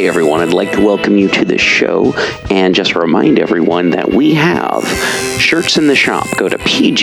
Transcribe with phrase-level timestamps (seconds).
[0.00, 2.14] Hey everyone, I'd like to welcome you to the show
[2.48, 4.88] and just remind everyone that we have
[5.38, 6.26] shirts in the shop.
[6.38, 7.00] Go to pgttcm.com.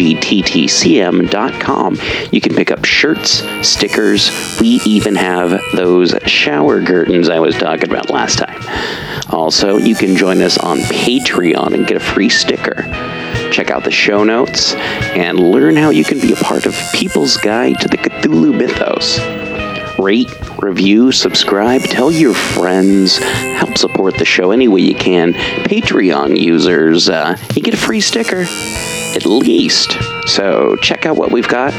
[2.32, 4.32] You can pick up shirts, stickers.
[4.60, 8.64] We even have those shower curtains I was talking about last time.
[9.30, 12.82] Also, you can join us on Patreon and get a free sticker.
[13.52, 17.38] Check out the show notes and learn how you can be a part of People's
[17.38, 19.47] Guide to the Cthulhu Mythos.
[19.98, 20.30] Rate,
[20.62, 25.34] review, subscribe, tell your friends, help support the show any way you can.
[25.34, 28.46] Patreon users, uh, you get a free sticker.
[29.16, 29.98] At least.
[30.28, 31.74] So check out what we've got.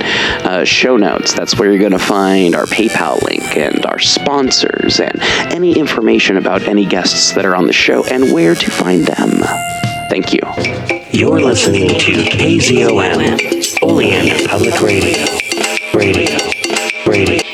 [0.45, 4.98] Uh, show notes, that's where you're going to find our PayPal link and our sponsors
[4.98, 5.20] and
[5.52, 9.30] any information about any guests that are on the show and where to find them.
[10.09, 10.40] Thank you.
[11.12, 15.24] You're listening to KZOM, Oleander Public Radio.
[15.95, 16.37] Radio.
[17.06, 17.48] Radio.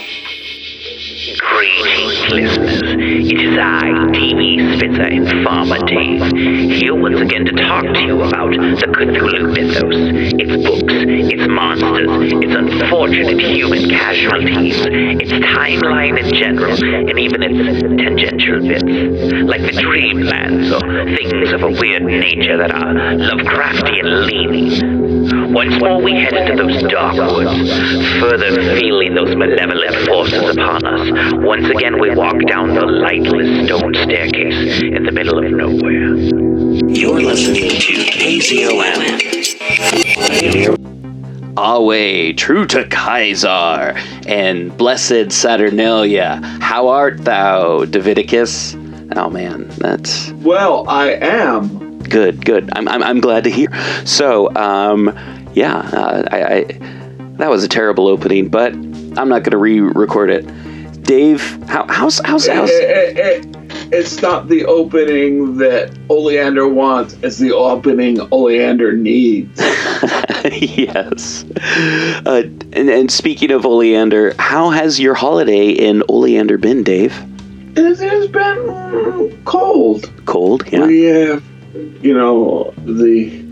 [2.35, 2.83] Listeners.
[2.83, 6.33] It is I, TV Spitzer Informer Dave,
[6.73, 9.95] here once again to talk to you about the Cthulhu mythos,
[10.35, 10.95] its books,
[11.31, 18.83] its monsters, its unfortunate human casualties, its timeline in general, and even its tangential bits,
[19.47, 25.24] like the dreamlands or things of a weird nature that are Lovecraftian leaning.
[25.53, 27.71] Once more we head into those dark woods,
[28.21, 31.33] further feeling those malevolent forces upon us.
[31.45, 36.17] Once again we walk down the lightless stone staircase in the middle of nowhere.
[36.89, 39.35] You're listening to KZOM.
[40.29, 40.75] Pioneer
[41.57, 46.41] Awe, true to Kaisar, and blessed Saturnalia.
[46.61, 48.75] How art thou, Davidicus?
[49.17, 51.84] Oh man, that's Well, I am.
[52.11, 52.69] Good, good.
[52.73, 53.69] I'm, I'm, I'm glad to hear.
[54.05, 55.17] So, um,
[55.55, 56.63] yeah, uh, I, I,
[57.39, 61.03] that was a terrible opening, but I'm not going to re-record it.
[61.03, 63.47] Dave, how, how's, how's, how's, It- it- it-
[63.93, 69.61] it's not the opening that Oleander wants, it's the opening Oleander needs.
[70.53, 71.45] yes.
[72.25, 72.43] Uh,
[72.73, 77.15] and, and speaking of Oleander, how has your holiday in Oleander been, Dave?
[77.77, 80.11] It has been cold.
[80.25, 80.65] Cold?
[80.73, 80.87] Yeah.
[80.87, 83.45] We have, you know, the.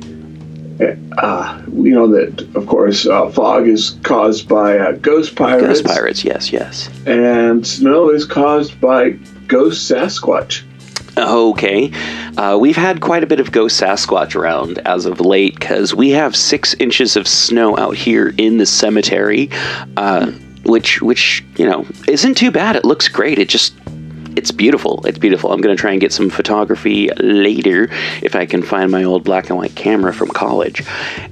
[1.19, 5.84] Uh, you know that, of course, uh, fog is caused by uh, ghost pirates, Ghost
[5.84, 6.91] pirates, yes, yes.
[7.06, 9.10] and snow is caused by
[9.47, 10.65] ghost Sasquatch.
[11.16, 11.93] Okay.
[12.37, 16.10] Uh, we've had quite a bit of ghost Sasquatch around as of late because we
[16.10, 19.50] have six inches of snow out here in the cemetery,
[19.99, 20.33] uh,
[20.65, 22.77] which, which you know, isn't too bad.
[22.77, 23.39] It looks great.
[23.39, 23.75] It just,
[24.37, 25.04] it's beautiful.
[25.06, 25.53] It's beautiful.
[25.53, 27.88] I'm going to try and get some photography later
[28.22, 30.84] if I can find my old black and white camera from college.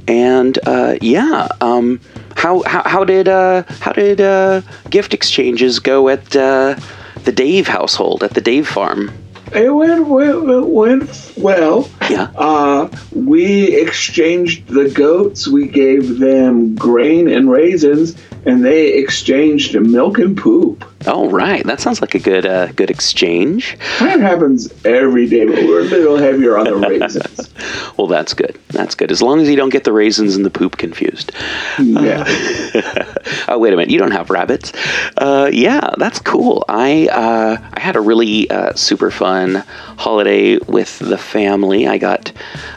[0.09, 2.01] And uh, yeah, um,
[2.37, 6.77] how, how how did uh, how did uh, gift exchanges go at uh,
[7.25, 9.11] the Dave household at the Dave farm?
[9.53, 11.91] It went, went, went well.
[12.09, 12.31] Yeah.
[12.37, 15.49] Uh, we exchanged the goats.
[15.49, 18.15] We gave them grain and raisins,
[18.45, 20.85] and they exchanged milk and poop.
[21.07, 23.77] All right, that sounds like a good uh, good exchange.
[24.01, 27.49] That happens every day, but we're a little heavier on the raisins.
[27.97, 28.59] Well, that's good.
[28.69, 29.13] That's good.
[29.13, 31.33] As long as you don't get the raisins and the poop confused.
[31.79, 32.25] yeah.
[33.49, 34.73] oh, wait a minute, you don't have rabbits?
[35.19, 36.65] Uh, yeah, that's cool.
[36.67, 39.57] I uh, I had a really uh, super fun
[39.99, 41.87] holiday with the family.
[41.87, 42.33] I got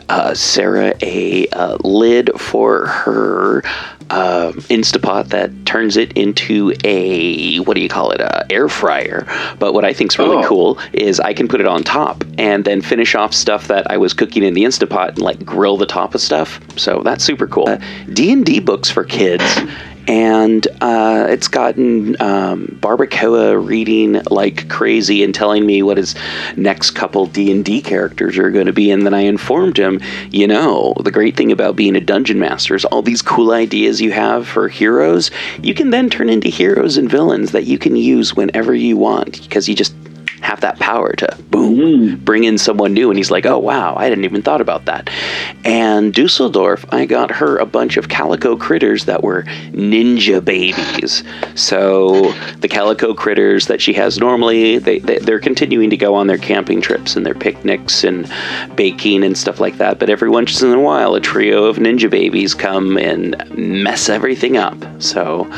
[0.10, 3.64] uh, Sarah a uh, lid for her
[4.10, 8.22] uh, Instapot that turns it into a what do you call it?
[8.22, 9.26] A air fryer.
[9.60, 10.48] But what I think's really Oh.
[10.48, 13.98] cool is I can put it on top and then finish off stuff that I
[13.98, 16.60] was cooking in the Instapot and like grill the top of stuff.
[16.78, 17.68] So that's super cool.
[17.70, 17.78] Uh,
[18.12, 19.44] D and D books for kids
[20.06, 26.14] and uh, it's gotten um, Barbacoa reading like crazy and telling me what his
[26.58, 28.92] next couple D and D characters are going to be.
[28.92, 32.76] And then I informed him, you know, the great thing about being a dungeon master
[32.76, 35.32] is all these cool ideas you have for heroes,
[35.62, 39.42] you can then turn into heroes and villains that you can use whenever you want
[39.44, 39.96] because you just
[40.44, 42.24] have that power to boom mm-hmm.
[42.24, 43.10] bring in someone new.
[43.10, 45.10] And he's like oh wow i didn't even thought about that.
[45.64, 51.24] And dusseldorf i got her a bunch of calico critters that were ninja babies.
[51.56, 56.28] So the calico critters that she has normally they, they, they're continuing to go on
[56.28, 58.32] their camping trips and their picnics and
[58.76, 60.00] baking and stuff like that.
[60.00, 64.58] But every once in a while a trio of ninja babies come and mess everything
[64.58, 64.78] up.
[65.02, 65.50] So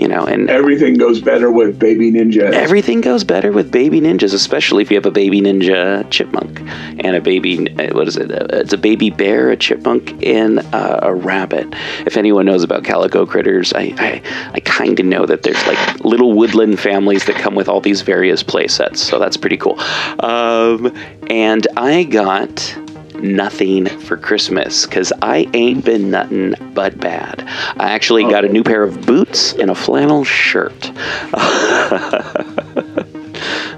[0.00, 2.52] you know, and Everything goes better with Baby Ninja.
[2.52, 6.60] everything goes better with baby ninjas, especially if you have a baby ninja chipmunk
[7.04, 7.68] and a baby.
[7.78, 8.30] uh, What is it?
[8.30, 11.66] Uh, It's a baby bear, a chipmunk, and uh, a rabbit.
[12.06, 14.22] If anyone knows about calico critters, I I,
[14.54, 18.02] I kind of know that there's like little woodland families that come with all these
[18.02, 19.78] various play sets, so that's pretty cool.
[20.20, 20.92] Um,
[21.28, 22.76] and I got
[23.14, 27.44] nothing for Christmas because I ain't been nothing but bad.
[27.76, 30.90] I actually got a new pair of boots and a flannel shirt.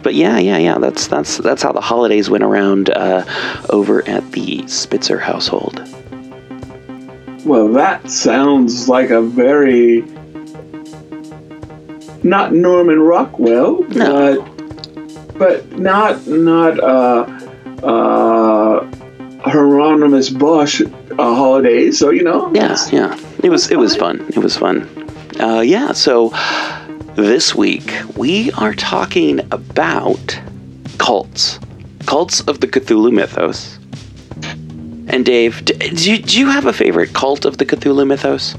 [0.03, 0.79] but yeah, yeah, yeah.
[0.79, 3.25] That's that's that's how the holidays went around uh,
[3.71, 5.81] over at the Spitzer household.
[7.45, 10.03] Well, that sounds like a very
[12.23, 14.41] not Norman Rockwell, No.
[14.41, 17.27] but but not not uh
[17.83, 18.87] uh
[19.41, 20.87] Hieronymus Bosch uh,
[21.19, 21.91] holiday.
[21.91, 23.19] So you know, Yeah, yeah.
[23.43, 24.21] It was it was fun.
[24.29, 24.89] It was fun.
[25.41, 25.91] Uh, yeah.
[25.93, 26.31] So
[27.15, 30.41] this week we are talking about
[30.99, 31.59] cults,
[32.07, 33.79] cults of the Cthulhu mythos.
[35.09, 38.55] And Dave, do you, do you have a favorite cult of the Cthulhu mythos?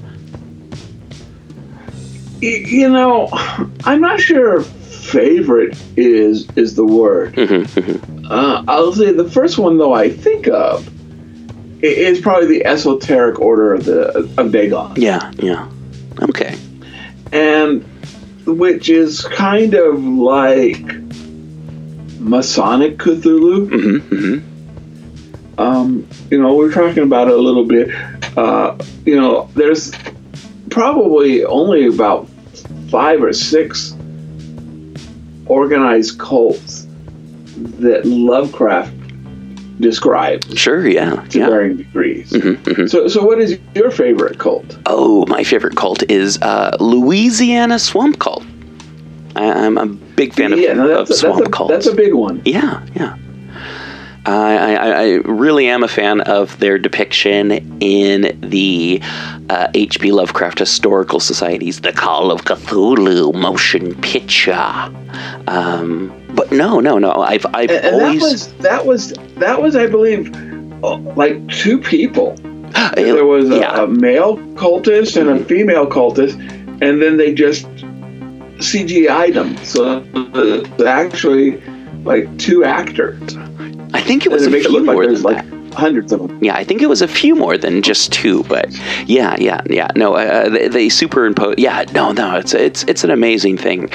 [2.41, 3.29] you know,
[3.85, 4.61] I'm not sure.
[4.63, 7.35] Favorite is is the word.
[7.35, 10.89] Mm-hmm, Uh, I'll say the first one though I think of
[11.83, 14.93] is probably the esoteric order of the of Dagon.
[14.95, 15.69] Yeah, yeah.
[16.21, 16.57] Okay.
[17.31, 17.83] and
[18.45, 20.83] which is kind of like
[22.19, 23.67] Masonic Cthulhu.
[23.67, 25.59] Mm-hmm, mm-hmm.
[25.59, 27.93] Um, you know, we're talking about it a little bit.
[28.37, 29.91] Uh, you know, there's
[30.69, 32.27] probably only about
[32.89, 33.95] five or six
[35.45, 36.87] organized cults
[37.79, 38.92] that Lovecraft
[39.79, 40.87] described Sure.
[40.87, 41.15] Yeah.
[41.29, 41.49] to Yeah.
[41.49, 42.31] varying degrees.
[42.31, 42.89] Mhm, mhm.
[42.89, 44.77] So, so what is your favorite cult?
[44.85, 48.43] Oh, my favorite cult is uh, Louisiana Swamp Cult.
[49.35, 51.71] I, I'm a big fan of, no, of a, swamp that's, a, cults.
[51.71, 52.41] that's a big one.
[52.45, 53.17] Yeah, yeah.
[54.25, 59.01] I, I, I really am a fan of their depiction in the
[59.49, 60.11] uh, H.P.
[60.11, 64.53] Lovecraft Historical Society's The Call of Cthulhu motion picture.
[65.47, 67.11] Um, but no, no, no.
[67.11, 68.19] I've, I've and, and always.
[68.19, 70.33] that was that was that was I believe
[70.83, 72.35] uh, like two people.
[72.95, 73.83] There was a, yeah.
[73.83, 76.33] a male cultist and a female cultist,
[76.81, 77.65] and then they just
[78.57, 79.57] CGI'd them.
[79.63, 81.61] So uh, actually,
[82.03, 83.35] like two actors.
[83.93, 85.73] I think it And was it a few like more there's than like that.
[85.73, 86.39] hundreds of them.
[86.43, 88.67] Yeah, I think it was a few more than just two, but
[89.07, 89.87] yeah, yeah, yeah.
[89.95, 91.55] No, uh, they, they superimpose.
[91.57, 93.89] Yeah, no, no, it's it's it's an amazing thing.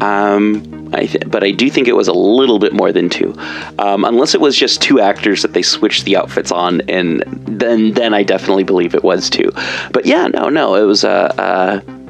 [0.00, 3.34] Um, I th- but I do think it was a little bit more than two,
[3.78, 7.92] um, unless it was just two actors that they switched the outfits on, and then
[7.92, 9.50] then I definitely believe it was two.
[9.92, 11.34] But yeah, no, no, it was a.
[11.38, 12.02] a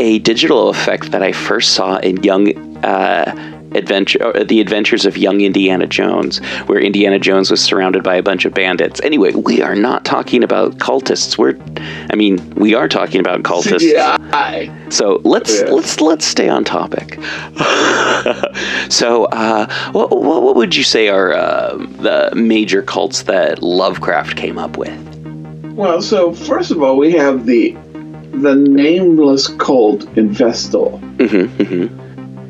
[0.00, 2.52] a digital effect that I first saw in Young
[2.84, 8.16] uh, Adventure, or The Adventures of Young Indiana Jones, where Indiana Jones was surrounded by
[8.16, 9.00] a bunch of bandits.
[9.02, 11.36] Anyway, we are not talking about cultists.
[11.38, 11.56] We're,
[12.10, 13.92] I mean, we are talking about cultists.
[13.92, 14.92] CGI.
[14.92, 15.70] So let's Yeah.
[15.70, 17.18] let's let's stay on topic.
[18.88, 24.36] so, uh, what, what what would you say are uh, the major cults that Lovecraft
[24.36, 24.96] came up with?
[25.74, 27.76] Well, so first of all, we have the
[28.32, 30.98] the nameless cult in Festival.
[30.98, 32.03] hmm hmm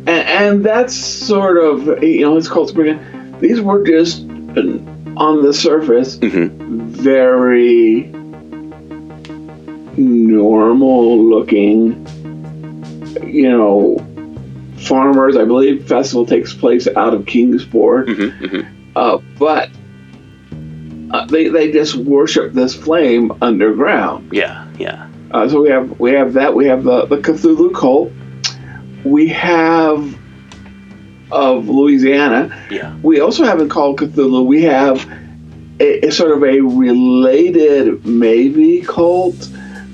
[0.06, 2.98] and, and that's sort of you know it's called bring
[3.40, 4.22] these were just
[5.16, 6.48] on the surface hmm
[6.90, 8.10] very
[9.96, 12.04] normal looking
[13.26, 13.96] you know
[14.78, 18.60] farmers i believe festival takes place out of kingsport hmm hmm
[18.96, 19.70] uh, but
[21.10, 25.08] uh, they, they just worship this flame underground Yeah, yeah.
[25.32, 26.54] uh, so we have we have that.
[26.54, 28.12] We have the the Cthulhu cult.
[29.04, 30.16] We have
[31.30, 32.66] of Louisiana.
[32.70, 32.96] Yeah.
[33.02, 34.46] We also have in Call of Cthulhu.
[34.46, 35.06] We have
[35.80, 39.48] a, a sort of a related maybe cult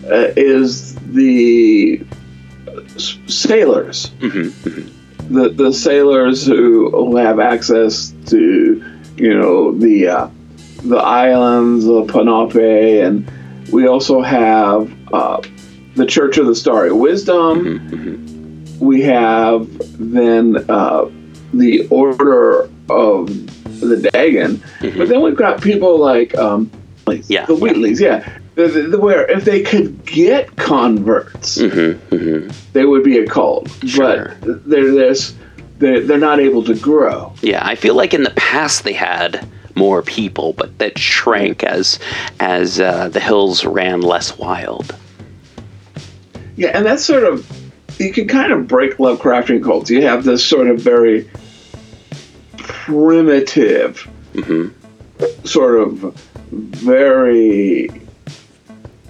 [0.04, 2.04] uh, is the
[2.96, 4.08] sailors.
[4.20, 4.88] hmm hmm
[5.34, 8.84] The the sailors who, have access to
[9.16, 10.28] you know the uh,
[10.84, 13.30] the islands of Ponape and
[13.70, 15.40] we also have uh,
[15.94, 17.78] the Church of the Starry Wisdom.
[17.78, 18.39] hmm
[18.80, 19.68] We have
[19.98, 21.08] then uh,
[21.52, 23.26] the Order of
[23.80, 24.62] the Dagon.
[24.80, 26.70] But then we've got people like um,
[27.28, 28.38] Yeah, the Whateleys, yeah.
[28.56, 33.26] The, the, the- where if they could get converts, hmm hmm they would be a
[33.26, 33.70] cult.
[33.86, 34.36] Sure.
[34.40, 35.34] But they're this,
[35.78, 37.32] they're, they're not able to grow.
[37.42, 39.46] Yeah, I feel like in the past they had
[39.76, 41.98] more people, but that shrank as
[42.40, 44.94] as uh, the hills ran less wild.
[46.56, 47.46] Yeah, and that's sort of
[48.00, 49.90] you can kind of break Lovecraftian cults.
[49.90, 51.30] You have this sort of very
[52.56, 55.46] primitive, mm-hmm.
[55.46, 56.14] sort of
[56.50, 57.88] very,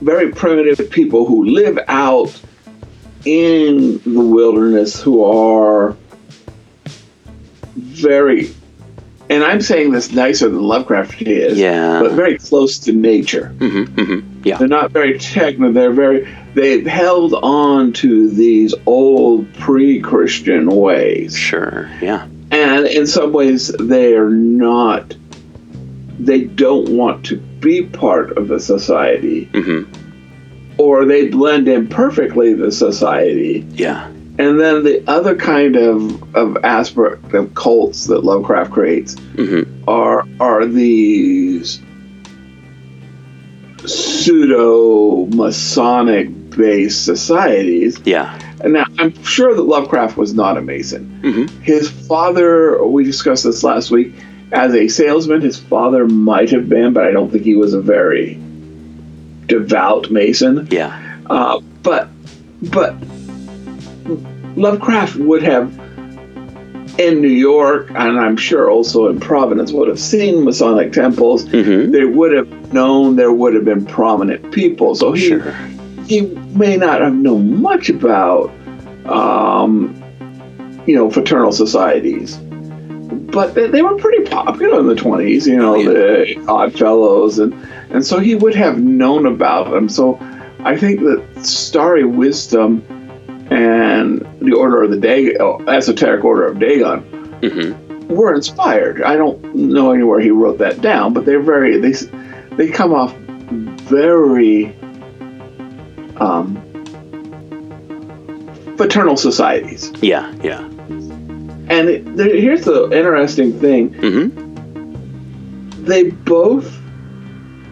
[0.00, 2.40] very primitive people who live out
[3.24, 5.96] in the wilderness who are
[7.76, 8.52] very,
[9.28, 12.00] and I'm saying this nicer than Lovecraft is, Yeah.
[12.00, 13.54] but very close to nature.
[13.58, 14.42] Mm-hmm, mm-hmm.
[14.44, 14.56] Yeah.
[14.56, 15.70] They're not very techno.
[15.70, 16.26] They're very.
[16.54, 21.88] They've held on to these old pre-Christian ways, Sure.
[22.02, 22.26] Yeah.
[22.50, 25.14] and in some ways, they are not.
[26.18, 29.92] They don't want to be part of the society, Mm-hmm.
[30.80, 33.64] or they blend in perfectly the society.
[33.74, 34.06] Yeah.
[34.38, 40.26] And then the other kind of of aspect of cults that Lovecraft creates hmm are
[40.40, 41.78] are these
[43.86, 46.28] pseudo Masonic
[46.60, 47.98] based societies.
[48.04, 48.38] Yeah.
[48.62, 51.04] And now I'm sure that Lovecraft was not a Mason.
[51.22, 54.12] hmm His father, we discussed this last week,
[54.52, 57.80] as a salesman, his father might have been, but I don't think he was a
[57.80, 58.34] very
[59.46, 60.68] devout Mason.
[60.70, 60.92] Yeah.
[61.26, 62.08] Uh, but
[62.62, 62.94] but
[64.56, 65.72] Lovecraft would have
[66.98, 71.44] in New York, and I'm sure also in Providence, would have seen Masonic temples.
[71.48, 74.94] hmm They would have known there would have been prominent people.
[74.94, 75.54] So he Sure.
[76.10, 78.50] He may not have known much about
[79.06, 79.94] um,
[80.86, 82.36] you know fraternal societies.
[82.36, 85.90] But they, they were pretty popular in the 20s, you know, Oh, yeah.
[86.34, 87.52] the Odd Fellows, and,
[87.90, 89.88] and so he would have known about them.
[89.88, 90.18] So
[90.64, 92.82] I think that Starry Wisdom
[93.50, 97.00] and the Order of the Day, oh, Esoteric Order of Dagon,
[97.42, 99.00] hmm were inspired.
[99.02, 101.92] I don't know anywhere he wrote that down, but they're very they
[102.56, 104.74] they come off very
[106.20, 106.56] um,
[108.76, 109.92] fraternal societies.
[110.00, 110.32] Yeah.
[110.42, 110.60] Yeah.
[110.60, 114.46] And it, there, here's the interesting thing: hmm
[115.84, 116.76] they both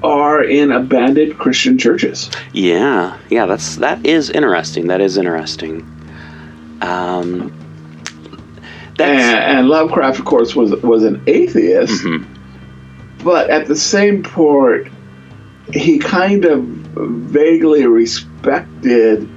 [0.03, 2.31] are in abandoned Christian churches.
[2.53, 3.19] Yeah.
[3.29, 3.47] Yeah.
[3.47, 4.87] That's that is interesting.
[4.89, 5.83] That is interesting.
[6.81, 7.55] Um.
[8.97, 9.23] That's.
[9.23, 12.03] And, and Lovecraft, of course, was was an atheist.
[12.05, 12.25] Mhm.
[13.23, 14.89] but at the same port,
[15.73, 19.29] he kind of vaguely respected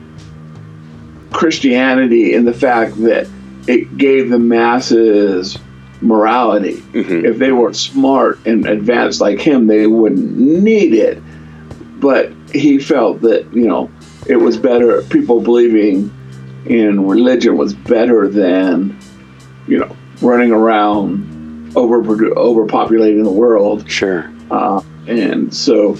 [1.31, 3.27] Christianity in the fact that
[3.67, 5.57] it gave the masses
[6.01, 6.81] morality.
[6.93, 7.23] Mhm.
[7.25, 11.21] If they weren't smart and advanced like him, they wouldn't need it.
[11.99, 13.89] But he felt that, you know,
[14.27, 16.09] it was better, people believing
[16.65, 18.95] in religion was better than,
[19.67, 24.25] you know, running around over overpopulating the world Sure.
[24.49, 25.95] uh, and so,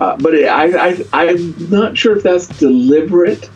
[0.00, 3.48] uh, but it, I, I, I'm not sure if that's deliberate,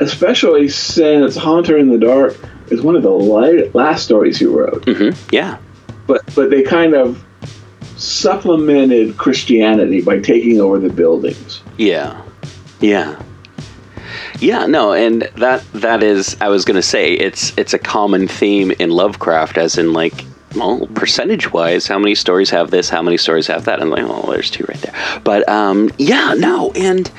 [0.00, 2.36] especially since Haunter in the Dark
[2.68, 4.84] is one of the light, last stories he wrote.
[4.88, 5.58] hmm Yeah.
[6.06, 7.24] But but they kind of
[7.96, 11.62] supplemented Christianity by taking over the buildings.
[11.76, 12.20] Yeah.
[12.80, 13.20] Yeah.
[14.40, 18.70] Yeah, no, and that that is I was gonna say it's it's a common theme
[18.72, 20.24] in Lovecraft as in like
[20.56, 23.80] well, percentage wise, how many stories have this, how many stories have that?
[23.80, 24.94] And like, oh, there's two right there.
[25.22, 27.10] But um, yeah, no, and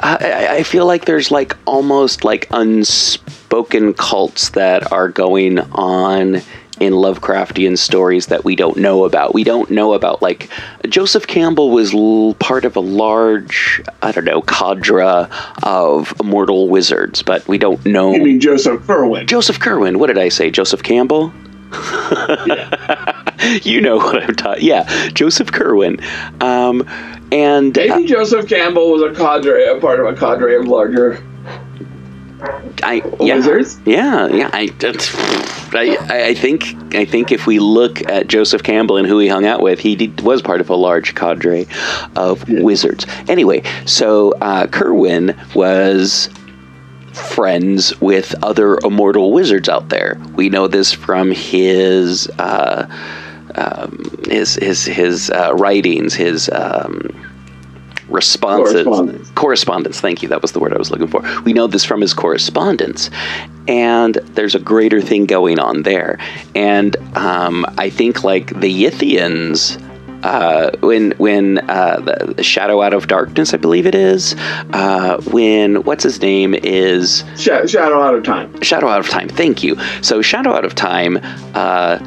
[0.00, 6.36] I, I- feel like there's like almost like unspoken cults that are going on
[6.80, 9.34] in Lovecraftian stories that we don't know about.
[9.34, 10.48] We don't know about like
[10.88, 15.26] Joseph Campbell was l- part of a large, I don't know, cadre
[15.64, 18.12] of immortal wizards, but we don't know.
[18.14, 19.26] You mean Joseph Curwen?
[19.26, 19.96] Joseph Curwen.
[19.96, 20.50] What did I say?
[20.52, 21.32] Joseph Campbell?
[23.62, 24.64] you know what I'm talking.
[24.64, 26.02] Yeah, Joseph Curwen.
[26.42, 26.86] Um,
[27.30, 31.22] and Maybe Joseph Campbell was a cadre, a part of a cadre of larger.
[32.84, 33.78] I yeah, Wizards?
[33.84, 34.50] Yeah, yeah.
[34.52, 35.12] I, that's-
[35.74, 35.96] I
[36.28, 39.60] I think I think if we look at Joseph Campbell and who he hung out
[39.60, 41.66] with, he did, was part of a large cadre
[42.16, 43.04] of wizards.
[43.28, 46.30] Anyway, so uh, Curwen was
[47.12, 50.20] friends with other immortal wizards out there.
[50.34, 52.86] We know this from his uh,
[53.54, 56.48] um, his his his uh, writings, his.
[56.50, 57.24] Um,
[58.08, 59.30] responses Correspondence.
[59.32, 62.00] correspondence thank you that was the word i was looking for we know this from
[62.00, 63.10] his correspondence
[63.66, 66.18] and there's a greater thing going on there
[66.54, 69.78] and um, i think like the yithians
[70.22, 74.34] uh, when when uh, the, the shadow out of darkness i believe it is
[74.72, 78.60] uh, when what's his name is Sha- Shadow Out of Time.
[78.62, 79.28] Shadow Out of Time.
[79.28, 79.76] Thank you.
[80.02, 81.18] So, Shadow Out of Time,
[81.54, 81.98] uh,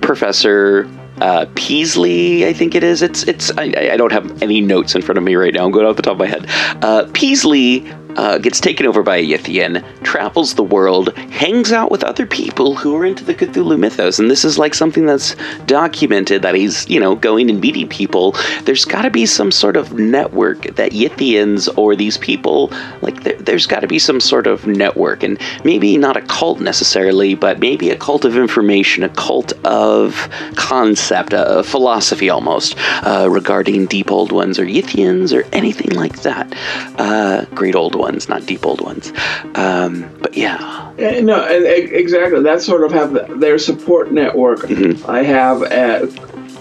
[0.00, 3.02] Professor uh, Peaslee, I think it is.
[3.02, 3.50] It's it's.
[3.56, 5.64] I, I don't have any notes in front of me right now.
[5.64, 6.46] I'm going off the top of my head.
[6.82, 7.82] Uh, Peaslee
[8.16, 12.74] uh, gets taken over by a Yithian, travels the world, hangs out with other people
[12.76, 16.88] who are into the Cthulhu mythos, and this is like something that's documented that he's,
[16.88, 18.32] you know, going and meeting people.
[18.64, 22.70] There's got to be some sort of network that Yithians or these people,
[23.02, 26.60] like, there, there's got to be some sort of network, and maybe not a cult
[26.60, 33.28] necessarily, but maybe a cult of information, a cult of concept, a, philosophy almost, uh,
[33.30, 36.52] regarding deep old ones or Yithians or anything like that.
[36.98, 39.12] Uh, great old ones, not deep old ones.
[39.54, 39.92] Um,
[40.22, 40.58] but yeah.
[40.98, 42.40] Eh, No, and e- exactly.
[42.48, 44.60] That's sort of have their support network.
[44.60, 45.10] Mm-hmm.
[45.10, 46.02] I have at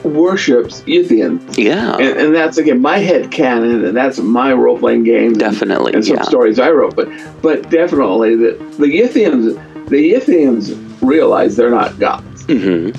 [0.04, 1.40] worships Yithian.
[1.58, 1.96] Yeah.
[1.98, 5.34] And, and that's again my head canon, and that's my role playing game.
[5.34, 6.24] Definitely, and, some yeah.
[6.24, 6.96] stories I wrote.
[6.96, 7.10] But
[7.42, 9.46] but definitely the the Yithians
[9.90, 10.66] the Yithians
[11.02, 12.44] realize they're not gods.
[12.46, 12.92] hmm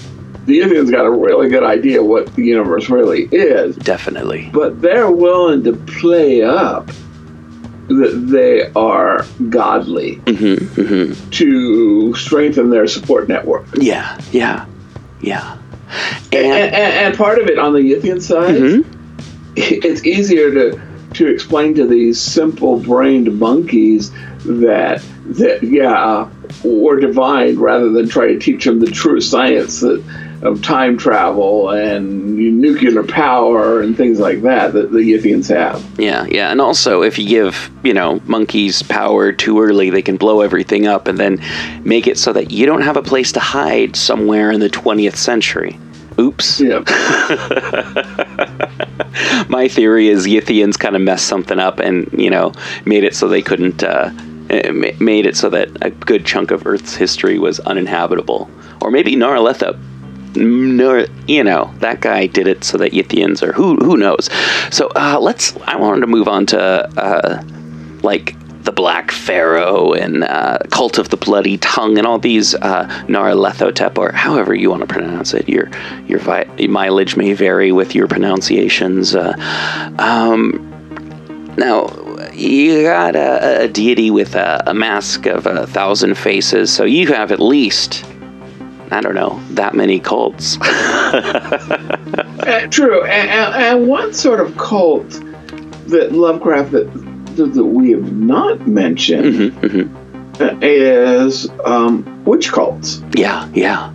[0.47, 4.51] The Yithians got a really good idea what the universe really is, Definitely.
[4.53, 6.91] but they're willing to play up
[7.89, 13.67] that they are godly hmm hmm to strengthen their support network.
[13.77, 14.19] Yeah.
[14.33, 14.67] Yeah.
[15.21, 15.59] Yeah.
[16.33, 18.85] And, And, and, and part of it on the Yithian side, Mhm.
[19.57, 20.81] it's easier to
[21.15, 24.11] to explain to these simple-brained monkeys
[24.45, 26.29] that that yeah
[26.65, 30.03] we're divine rather than try to teach them the true science that,
[30.45, 35.83] of time travel and nuclear power and things like that that the Yithians have.
[35.99, 40.17] yeah, yeah, and also if you give you know monkeys power too early, they can
[40.17, 41.43] blow everything up, and then
[41.83, 45.17] make it so that you don't have a place to hide somewhere in the twentieth
[45.17, 45.79] century.
[46.19, 46.61] Oops.
[46.61, 46.79] Yeah,
[49.49, 52.53] My theory is Yithians kind of messed something up and, you know,
[52.85, 54.11] made it so they couldn't, uh,
[54.49, 54.71] eh,
[55.01, 58.49] made it so that a good chunk of Earth's history was uninhabitable.
[58.81, 59.77] Or maybe Narletha,
[60.37, 64.29] Nor, you know, that guy did it so that Yithians or who, who knows.
[64.71, 67.43] So uh, let's, I wanted to move on to, uh,
[68.03, 72.87] like, the Black Pharaoh and uh, Cult of the Bloody Tongue and all these uh,
[73.09, 75.47] Nyarlathotep or however you want to pronounce it.
[75.49, 75.71] Your
[76.07, 79.15] your vi- mileage may vary with your pronunciations.
[79.15, 79.35] Uh,
[79.99, 80.71] um,
[81.59, 81.89] now
[82.33, 87.09] you got a, a deity with a, a mask of a thousand faces, so you
[87.09, 88.03] have at least.
[88.91, 90.59] I don't know that many cults.
[92.45, 93.03] Uh, true.
[93.05, 95.09] And, and, and one sort of cult
[95.87, 96.93] that Lovecraft that
[97.37, 103.03] that we have not mentioned Mhm, uh, is um, witch cults.
[103.15, 103.91] yeah, yeah,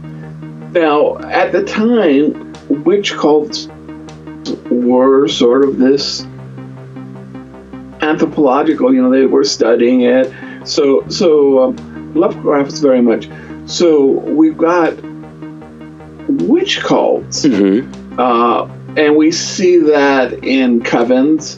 [0.71, 3.67] Now, at the time, witch cults
[4.71, 6.25] were sort of this
[8.01, 8.93] anthropological.
[8.93, 10.31] You know, they were studying it.
[10.67, 13.29] So, so um, Lovecraft is very much.
[13.69, 14.95] So we've got
[16.27, 21.57] witch cults, hmm uh, and we see that in covens.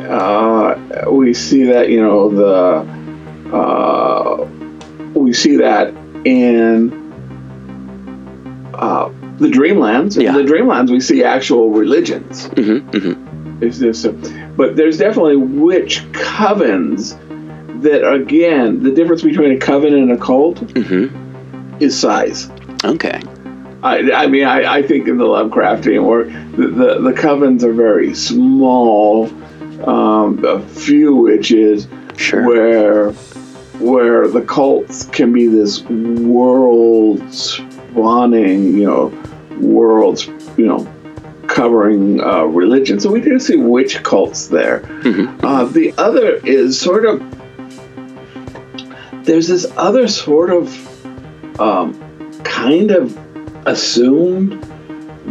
[0.00, 4.46] Uh, we see that you know the uh,
[5.14, 5.88] we see that
[6.24, 6.92] in
[8.74, 10.20] uh, the Dreamlands.
[10.22, 10.38] Yeah.
[10.38, 12.46] In the Dreamlands, we see actual religions.
[12.46, 14.06] hmm hmm Is this?
[14.56, 17.18] but there's definitely witch covens
[17.82, 21.23] that, again, the difference between a coven and a cult hmm
[21.80, 22.48] is size.
[22.84, 23.20] Okay.
[23.82, 27.72] I, I mean, I, I think in the Lovecraftian work, the, the, the covens are
[27.72, 29.26] very small,
[29.86, 32.46] um, a few witches, Sure.
[32.46, 33.10] where
[33.80, 39.12] where the cults can be this world spawning, you know,
[39.60, 40.86] worlds, you know,
[41.48, 43.00] covering uh, religion.
[43.00, 44.80] So we do see witch cults there.
[45.02, 45.42] Mhm.
[45.42, 47.20] Uh, the other is sort of
[49.24, 50.68] there's this other sort of
[51.60, 51.94] um,
[52.44, 53.16] kind of
[53.66, 54.60] assumed,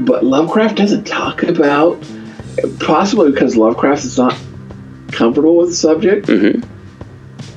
[0.05, 2.01] but Lovecraft doesn't talk about.
[2.79, 4.37] Possibly because Lovecraft is not
[5.11, 6.27] comfortable with the subject.
[6.27, 6.61] hmm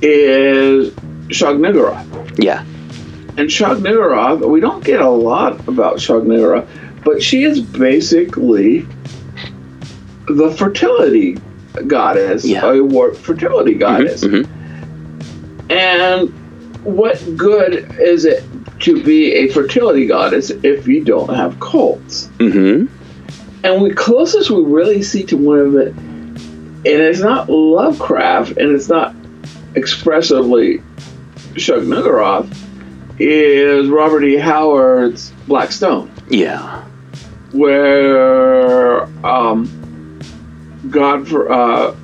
[0.02, 0.90] Is
[1.28, 2.38] Shub-Niggurath.
[2.42, 2.60] Yeah.
[3.38, 6.66] And Shub-Niggurath, we don't get a lot about Shub-Niggurath,
[7.04, 8.86] but she is basically
[10.28, 11.38] the fertility
[11.86, 12.64] goddess, Yeah.
[12.72, 14.24] a warped fertility goddess.
[14.24, 14.42] hmm
[15.70, 16.30] And
[16.84, 18.44] what good is it
[18.80, 22.26] to be a fertility goddess if you don't have cults?
[22.38, 22.86] hmm
[23.64, 28.74] And we closest we really see to one of it, and it's not Lovecraft, and
[28.74, 29.14] it's not
[29.74, 30.80] expressively
[31.54, 32.48] Shub-Niggurath,
[33.18, 34.36] is Robert E.
[34.36, 36.84] Howard's Black Stone, Yeah.
[37.52, 39.68] where um,
[40.90, 41.94] Godfrey, uh,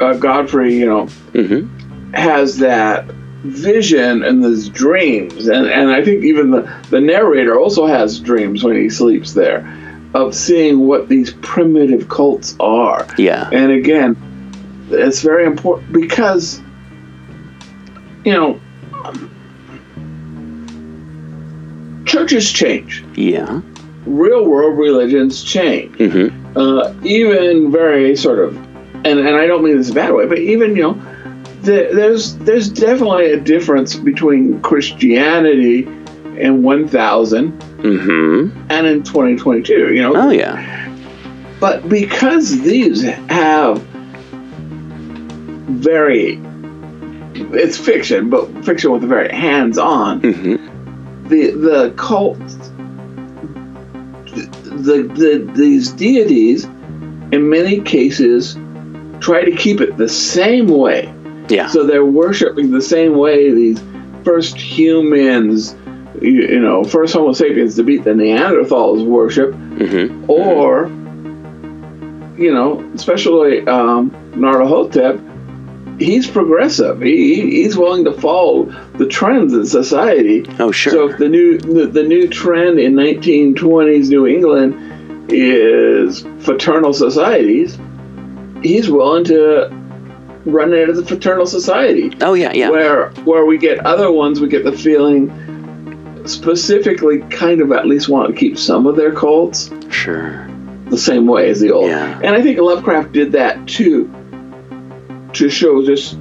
[0.00, 1.68] uh, Godfrey, you know, hmm
[2.14, 3.04] has that
[3.50, 8.62] vision and these dreams and, and i think even the, the narrator also has dreams
[8.64, 9.66] when he sleeps there
[10.14, 13.48] of seeing what these primitive cults are Yeah.
[13.52, 14.16] and again
[14.90, 16.60] it's very important because
[18.24, 18.58] you know,
[22.04, 23.60] churches change, Yeah.
[24.06, 25.96] real world religions change.
[25.98, 26.56] Mm-hmm.
[26.56, 28.56] uh, even very sort of,
[29.04, 31.05] and, and I don't mean this a bad way, but even you know,
[31.66, 35.82] there's there's definitely a difference between Christianity
[36.38, 38.66] in 1000 Mm-hmm.
[38.70, 39.94] and in 2022.
[39.94, 40.88] You know, Oh yeah.
[41.60, 43.80] but because these have
[45.68, 46.40] very
[47.52, 50.20] it's fiction, but fiction with a very hands-on.
[50.22, 51.28] Mm-hmm.
[51.28, 52.38] The the cult,
[54.26, 58.54] the, the these deities, in many cases,
[59.20, 61.12] try to keep it the same way.
[61.48, 61.68] Yeah.
[61.68, 63.80] So they're worshiping the same way these
[64.24, 65.74] first humans,
[66.20, 70.30] you, you know, first Homo sapiens to beat the Neanderthals worship, Mm-hmm.
[70.30, 70.86] or
[72.40, 77.00] you know, especially um, Narahotep, he's progressive.
[77.00, 78.64] He, he- he's willing to follow
[78.98, 80.44] the trends in society.
[80.58, 80.92] Oh sure.
[80.92, 87.78] So if the new the, the new trend in 1920s New England is fraternal societies,
[88.62, 89.68] he's willing to
[90.46, 92.12] run it as a fraternal society.
[92.22, 92.52] oh yeah.
[92.52, 92.70] Yeah.
[92.70, 95.30] Where where we get other ones, we get the feeling
[96.26, 100.48] specifically kind of at least want to keep some of their cults Sure.
[100.86, 101.88] the same way as the old.
[101.88, 102.18] Yeah.
[102.22, 104.10] And I think Lovecraft did that too,
[105.34, 106.14] to show just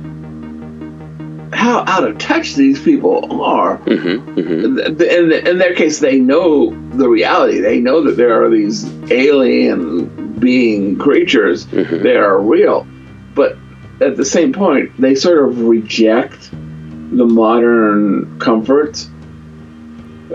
[1.54, 3.78] how out of touch these people are.
[3.80, 4.40] Mm-hmm.
[4.40, 5.02] Mm-hmm.
[5.02, 7.60] In, in their case, they know the reality.
[7.60, 11.66] They know that there are these alien being creatures.
[11.68, 12.04] Mhm.
[12.04, 12.86] They are real.
[13.36, 13.58] But
[14.02, 19.10] at the same point, they sort of reject the modern comforts.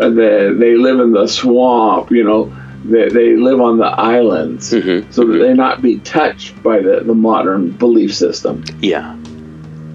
[0.01, 2.55] Uh, they, they live in the swamp, you know.
[2.85, 5.11] They, they live on the islands Mm-hmm.
[5.13, 8.65] so that they not be touched by the, the modern belief system.
[8.81, 9.15] Yeah.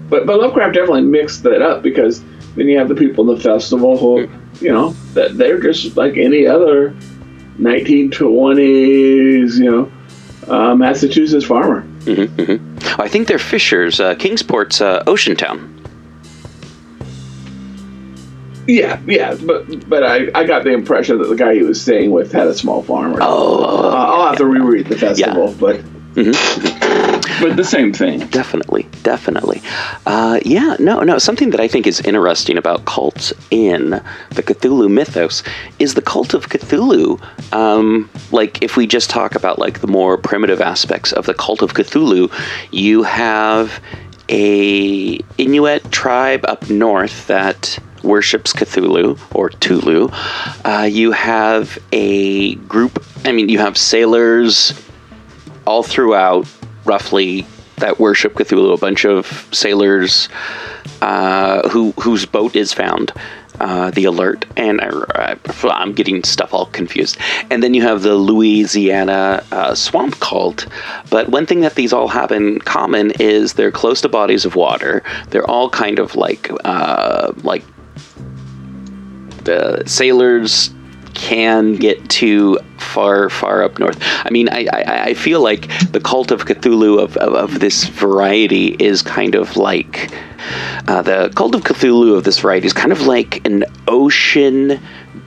[0.08, 2.22] But but Lovecraft definitely mixed that up because
[2.54, 4.28] then you have the people in the festival who,
[4.60, 6.94] you know, that they're just like any other
[7.58, 9.92] 1920s, you know,
[10.46, 11.84] uh, Massachusetts farmer.
[12.06, 12.40] Mm-hmm.
[12.40, 13.00] Mm-hmm.
[13.00, 14.00] I think they're fishers.
[14.00, 15.72] Uh, Kingsport's uh, Ocean Town.
[18.68, 22.10] Yeah, yeah, but but I, I got the impression that the guy he was staying
[22.10, 23.14] with had a small farm.
[23.14, 25.80] Or Oh, Uh, I'll have to reread the festival, but
[26.16, 26.75] Mm-hmm.
[27.40, 28.20] But the same thing.
[28.28, 29.62] Definitely, definitely.
[30.06, 31.18] Uh, yeah, no, no.
[31.18, 35.42] Something that I think is interesting about cults in the Cthulhu mythos
[35.78, 37.20] is the cult of Cthulhu.
[37.52, 41.62] Um, like, if we just talk about like the more primitive aspects of the cult
[41.62, 42.32] of Cthulhu,
[42.72, 43.80] you have
[44.28, 50.08] a Inuit tribe up north that worships Cthulhu or Tulu.
[50.64, 53.04] Uh, you have a group.
[53.24, 54.80] I mean, you have sailors
[55.66, 56.46] all throughout,
[56.86, 57.46] roughly,
[57.76, 58.74] that worship Cthulhu.
[58.74, 60.28] A bunch of sailors
[61.02, 63.12] uh, who whose boat is found,
[63.60, 67.18] uh, the Alert, and I, am getting stuff all confused.
[67.50, 70.66] And then you have the Louisiana uh, swamp cult.
[71.10, 74.56] But one thing that these all have in common is they're close to bodies of
[74.56, 75.02] water.
[75.30, 77.64] They're all kind of like uh, like
[79.44, 80.70] the sailors
[81.16, 83.98] can get too far, far up north.
[84.00, 87.84] I mean, I, I, I feel like the cult of Cthulhu of, of, of this
[87.84, 90.12] variety is kind of like
[90.86, 94.78] uh, the cult of Cthulhu of this variety is kind of like an ocean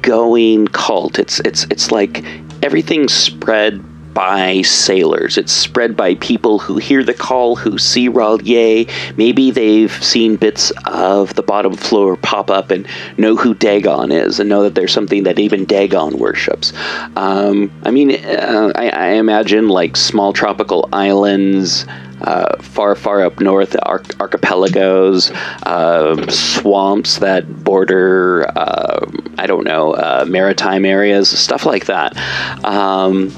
[0.03, 1.17] going cult.
[1.17, 2.23] It's it's it's like
[2.61, 5.37] everything's spread by sailors.
[5.37, 8.89] It's spread by people who hear the call, who see R'lyeh.
[9.17, 14.39] Maybe they've seen bits of the bottom floor pop up and know who Dagon is
[14.39, 16.73] and know that there's something that even Dagon worships.
[17.15, 21.85] Um, I mean, uh, I, I imagine like small tropical islands.
[22.21, 25.31] Uh, far, far up north, arch- archipelagos,
[25.63, 32.17] uh, swamps that border, uh, I don't know, uh, maritime areas, stuff like that.
[32.65, 33.31] Um,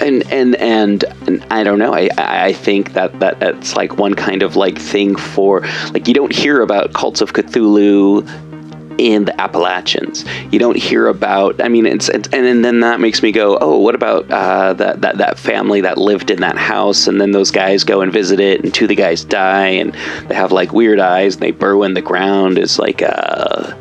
[0.00, 1.94] and and and, and I don't know.
[1.94, 5.60] I I think that that that's like one kind of like thing for
[5.92, 8.26] like you don't hear about cults of Cthulhu
[8.98, 10.24] in the Appalachians.
[10.50, 11.60] You don't hear about.
[11.60, 15.00] I mean, it's, it's and then that makes me go, oh, what about uh, that
[15.00, 18.40] that that family that lived in that house, and then those guys go and visit
[18.40, 19.94] it, and two of the guys die, and
[20.28, 22.58] they have like weird eyes, and they burrow in the ground.
[22.58, 23.74] Is like uh,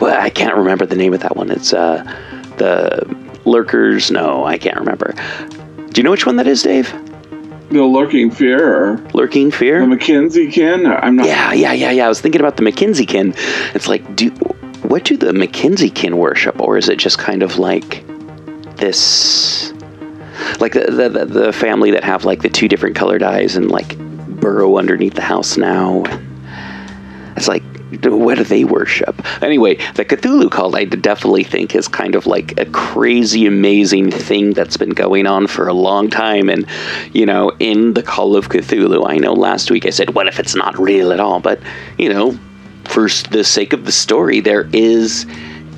[0.00, 1.50] well, I can't remember the name of that one.
[1.50, 2.02] It's uh,
[2.58, 3.06] the
[3.44, 4.10] lurkers.
[4.10, 5.14] No, I can't remember.
[5.96, 6.92] Do you know which one that is, Dave?
[7.70, 9.80] The lurking fear or Lurking fear.
[9.80, 10.84] the Martense kin.
[10.84, 11.24] I'm not.
[11.24, 12.04] Yeah, yeah, yeah, yeah.
[12.04, 13.32] I was thinking about the Martense kin.
[13.74, 14.28] It's like, do
[14.82, 18.06] what do the Martense kin worship, or is it just kind of like
[18.76, 19.72] this,
[20.60, 23.70] like the the, the, the family that have like the two different colored eyes and
[23.70, 26.02] like burrow underneath the house now?
[27.38, 27.62] It's like
[28.04, 29.20] what do they worship?
[29.42, 34.52] Anyway, the Cthulhu cult, I definitely think, is kind of like a crazy, amazing thing
[34.52, 36.48] that's been going on for a long time.
[36.48, 36.66] And,
[37.12, 40.38] you know, in the Call of Cthulhu, I know last week I said, what if
[40.38, 41.40] it's not real at all?
[41.40, 41.60] But,
[41.98, 42.38] you know,
[42.84, 45.26] for the sake of the story, there is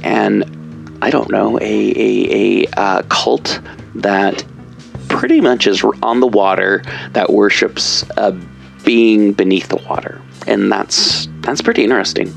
[0.02, 3.60] an, I don't know, a, a, a uh, cult
[3.94, 4.44] that
[5.08, 8.38] pretty much is on the water that worships a
[8.88, 10.18] being beneath the water.
[10.46, 12.32] And that's that's pretty interesting.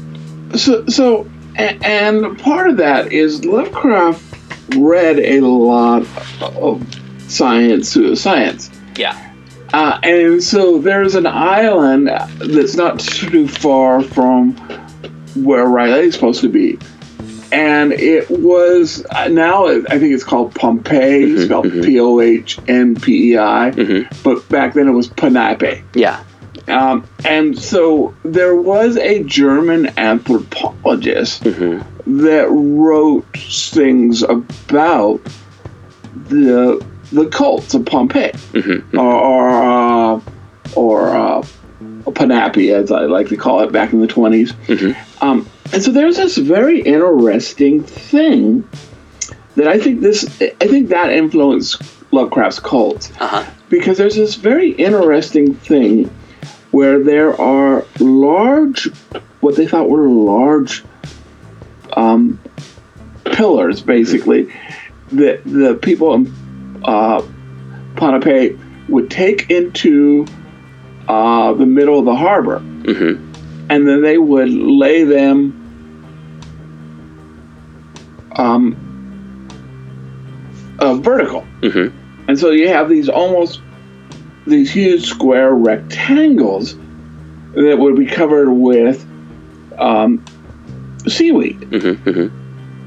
[0.57, 4.21] So, so and part of that is Lovecraft
[4.75, 6.05] read a lot
[6.41, 6.85] of
[7.31, 8.69] science pseudoscience.
[8.97, 9.15] Yeah.
[9.73, 12.07] Uh, and so there's an island
[12.39, 14.51] that's not too far from
[15.37, 16.77] where R'lyeh's supposed to be.
[17.53, 21.85] And it was uh, now I think it's called Pohnpei, Mhm, spelled mhm.
[21.85, 24.23] P O H N P E I, Mhm.
[24.23, 25.81] but back then it was Ponape.
[25.95, 26.19] Yeah.
[26.67, 35.21] Um, and so there was a German anthropologist hmm that wrote things about
[36.28, 39.50] the the cults of Pohnpei hmm or or,
[40.15, 40.21] uh,
[40.76, 41.41] or uh,
[42.06, 44.54] Panapi, as I like to call it, back in the 20s.
[44.67, 44.95] Mhm.
[45.21, 48.67] Um, and so there's this very interesting thing
[49.56, 53.43] that I think this I think that influenced Lovecraft's cult Uh-huh.
[53.69, 56.10] because there's this very interesting thing
[56.71, 58.89] where there are large,
[59.41, 60.84] what they thought were large
[61.93, 62.39] um,
[63.25, 64.53] pillars, basically,
[65.12, 67.21] that the people in uh,
[67.95, 68.57] Ponape
[68.89, 70.25] would take into
[71.07, 73.27] uh, the middle of the harbor, hmm
[73.69, 75.53] and then they would lay them
[78.36, 78.75] um,
[80.79, 81.41] uh, vertical.
[81.62, 81.88] hmm
[82.27, 83.62] And so you have these almost
[84.45, 86.75] these huge square rectangles
[87.54, 89.06] that would be covered with
[89.77, 90.23] um,
[91.08, 91.63] seaweed.
[91.63, 92.27] hmm hmm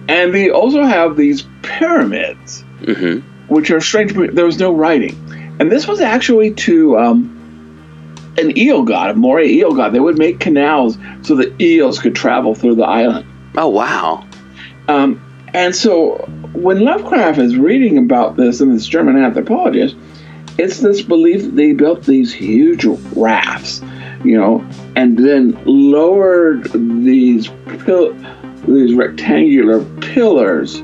[0.09, 4.15] And they also have these pyramids, hmm which are strange.
[4.15, 5.15] There was no writing.
[5.61, 9.93] And this was actually to um, an eel god, a moray eel god.
[9.93, 13.27] They would make canals so that eels could travel through the island.
[13.57, 14.27] Oh wow.
[14.89, 15.21] Um,
[15.53, 16.17] and so
[16.53, 19.95] when Lovecraft is reading about this and this German anthropologist,
[20.59, 22.85] it's this belief that they built these huge
[23.17, 23.83] rafts,
[24.25, 24.65] you know,
[24.97, 27.49] and then lowered these
[27.85, 28.15] pil-
[28.67, 30.81] these rectangular pillars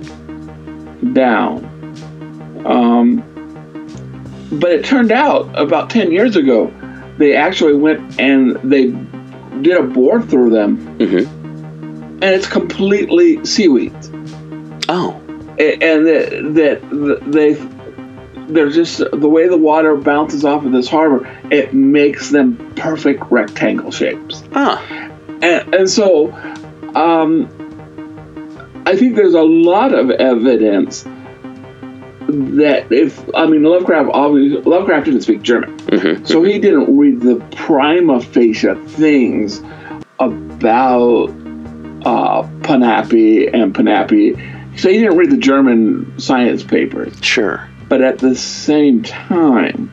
[1.12, 1.64] down.
[2.66, 3.22] Um,
[4.52, 6.72] but it turned out about 10 years ago,
[7.18, 8.88] they actually went and they
[9.62, 11.36] did a bore through them, hmm
[12.22, 13.94] and it's completely seaweed
[14.90, 15.12] Oh.
[15.58, 17.54] and and that that they
[18.52, 23.22] they're just the way the water bounces off of this harbor it makes them perfect
[23.30, 24.82] rectangle shapes Ah.
[25.42, 26.32] and, and so
[26.94, 27.48] um,
[28.86, 31.04] i think there's a lot of evidence
[32.28, 37.20] that if i mean lovecraft obviously lovecraft didn't speak german hmm so he didn't read
[37.20, 39.62] the prima facie things
[40.20, 41.30] about
[42.04, 44.78] uh, Panapi and Panapi.
[44.78, 47.14] So he didn't read the German science papers.
[47.22, 47.68] Sure.
[47.90, 49.90] But at the same time,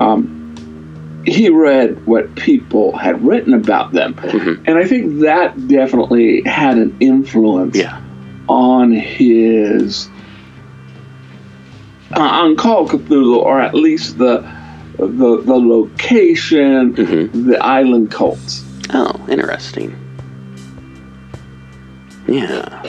[0.00, 4.14] um, he read what people had written about them.
[4.14, 4.60] Mhm.
[4.66, 7.98] And I think that definitely had an influence Yeah.
[8.48, 10.08] on his
[12.16, 14.42] uh, on Call of Cthulhu, or at least the
[14.98, 17.46] the the location, Mhm.
[17.46, 18.64] the island cults.
[18.92, 19.94] Oh, interesting.
[22.26, 22.82] Yeah.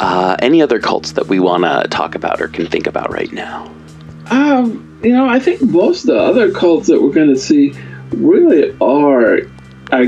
[0.00, 3.32] Uh, any other cults that we want to talk about or can think about right
[3.32, 3.70] now?
[4.30, 7.74] Um, you know, I think most of the other cults that we're going to see
[8.10, 9.38] really are
[9.90, 10.06] uh,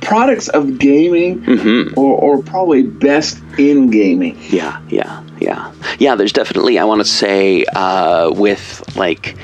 [0.00, 1.98] products of gaming, Mm-hmm.
[1.98, 4.38] or, or probably best in gaming.
[4.48, 6.14] Yeah, yeah, yeah, yeah.
[6.14, 9.36] There's definitely, I want to say, uh, with like,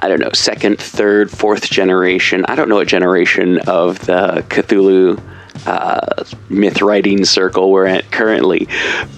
[0.00, 2.44] I don't know, second, third, fourth generation.
[2.46, 5.20] I don't know what generation of the Cthulhu
[5.66, 8.68] uh, myth writing circle we're at currently,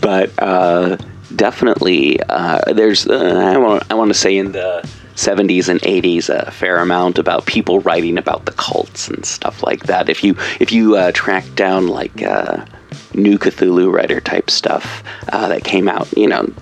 [0.01, 0.97] but uh,
[1.35, 3.07] definitely uh, there's.
[3.07, 7.19] Uh, I want I want to say in the 70s and 80s a fair amount
[7.19, 10.09] about people writing about the cults and stuff like that.
[10.09, 12.65] If you if you uh, track down like uh,
[13.15, 16.53] new Cthulhu writer type stuff uh, that came out, you know,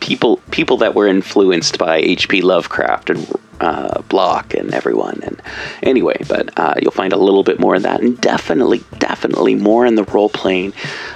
[0.00, 2.42] people people that were influenced by H.P.
[2.42, 5.20] Lovecraft and uh, Bloch and everyone.
[5.22, 5.40] And
[5.82, 9.86] anyway, but uh, you'll find a little bit more of that, and definitely, definitely more
[9.86, 10.72] in the role playing.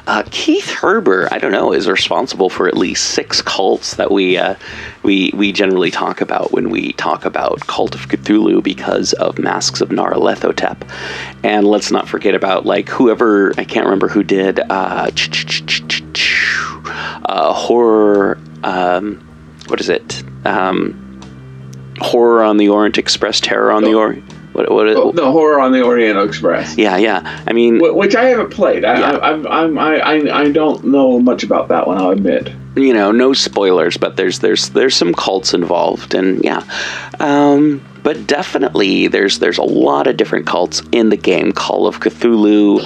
[0.07, 4.37] Uh, Keith Herber, I don't know, is responsible for at least six cults that we
[4.37, 4.57] uh,
[5.03, 9.81] we we generally talk about when we talk about Cult of Cthulhu because of Masks
[9.81, 10.89] of Nyarlathotep.
[11.43, 15.11] And let's not forget about like whoever I can't remember who did uh,
[17.25, 18.39] uh, horror.
[18.63, 19.21] Um,
[19.69, 20.23] what is it?
[20.45, 21.04] Um,
[22.01, 23.99] horror on the Orient Express, terror on the Oh.
[23.99, 24.25] Orient.
[24.53, 27.43] What, what is, Oh, the horror on the Orient Express, yeah, yeah.
[27.45, 28.85] I mean, which I haven't played.
[28.85, 29.11] I, Yeah.
[29.19, 31.99] I, I'm, I'm, I, I, I don't know much about that one.
[31.99, 32.53] I'll admit.
[32.77, 36.63] you know, no spoilers, but there's there's there's some cults involved, and yeah,
[37.19, 41.99] um, but definitely there's there's a lot of different cults in the game, Call of
[41.99, 42.81] Cthulhu,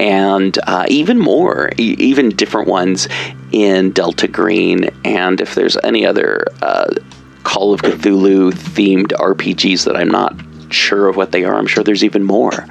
[0.00, 3.08] and uh, even more, e- even different ones
[3.52, 6.94] in Delta Green, and if there's any other uh,
[7.44, 10.34] Call of Cthulhu themed RPGs that I'm not
[10.70, 12.66] sure of what they are, I'm sure there's even more.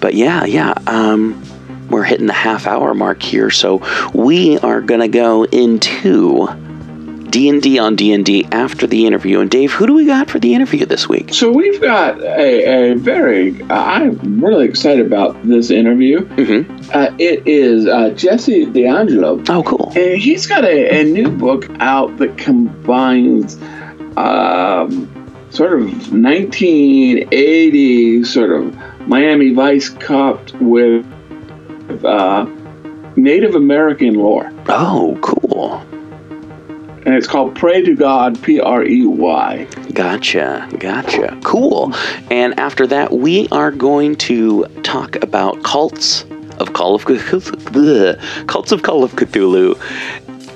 [0.00, 0.74] But yeah, yeah.
[0.86, 1.40] Um,
[1.88, 3.82] we're hitting the half hour mark here, so
[4.14, 6.48] we are gonna go into
[7.30, 9.40] D and D on D and D after the interview.
[9.40, 11.32] And Dave, who do we got for the interview this week?
[11.32, 13.62] So we've got a, a very.
[13.70, 16.24] I'm really excited about this interview.
[16.26, 19.92] hmm Uh, it is uh, Jesse D'Angelo, Oh, cool.
[19.96, 23.56] and he's got a, a new book out that combines
[24.16, 25.08] um,
[25.50, 25.80] sort of
[26.12, 28.76] 1980 sort of
[29.08, 31.04] Miami Vice cop with
[32.04, 32.44] uh,
[33.16, 35.74] Native American lore, Oh, cool.
[37.04, 39.66] and it's called "Prey to God." P R E Y.
[39.92, 41.38] Gotcha, gotcha.
[41.44, 41.92] Cool.
[42.30, 46.24] And after that, we are going to talk about cults
[46.58, 49.76] of Call of Cthulhu, cults of Call of Cthulhu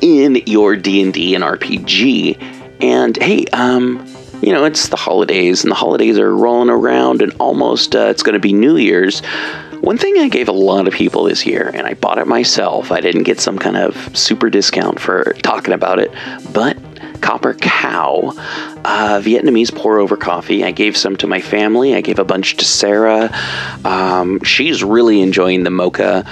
[0.01, 2.39] in your D and D and RPG.
[2.81, 4.07] And hey, um,
[4.43, 8.23] you know it's the holidays, and the holidays are rolling around, and almost uh, it's
[8.23, 9.21] going to be New Year's.
[9.81, 12.91] One thing I gave a lot of people this year, and I bought it myself.
[12.91, 16.13] I didn't get some kind of super discount for talking about it,
[16.53, 16.77] but
[17.21, 18.33] Copper Cow,
[18.85, 20.65] uh, Vietnamese pour over coffee.
[20.65, 21.95] I gave some to my family.
[21.95, 23.31] I gave a bunch to Sarah.
[23.85, 26.25] Um, she's really enjoying the mocha.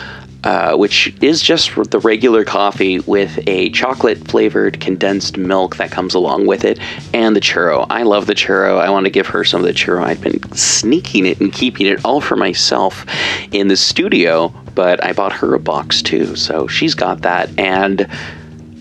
[0.45, 6.13] Uh, which is just the regular coffee with a chocolate flavored condensed milk that comes
[6.13, 6.79] along with it,
[7.15, 7.87] and the churro.
[7.89, 8.79] I love the churro.
[8.79, 10.05] I want to give her some of the churro.
[10.05, 13.07] I've been sneaking it and keeping it all for myself
[13.53, 17.59] in the studio, but I bought her a box too, so she's got that.
[17.59, 18.07] And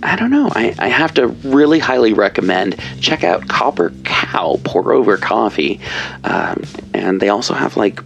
[0.04, 0.50] I don't know.
[0.54, 5.80] I, I have to really highly recommend check out Copper Cow Pour Over Coffee,
[6.26, 6.62] um,
[6.94, 8.02] and they also have like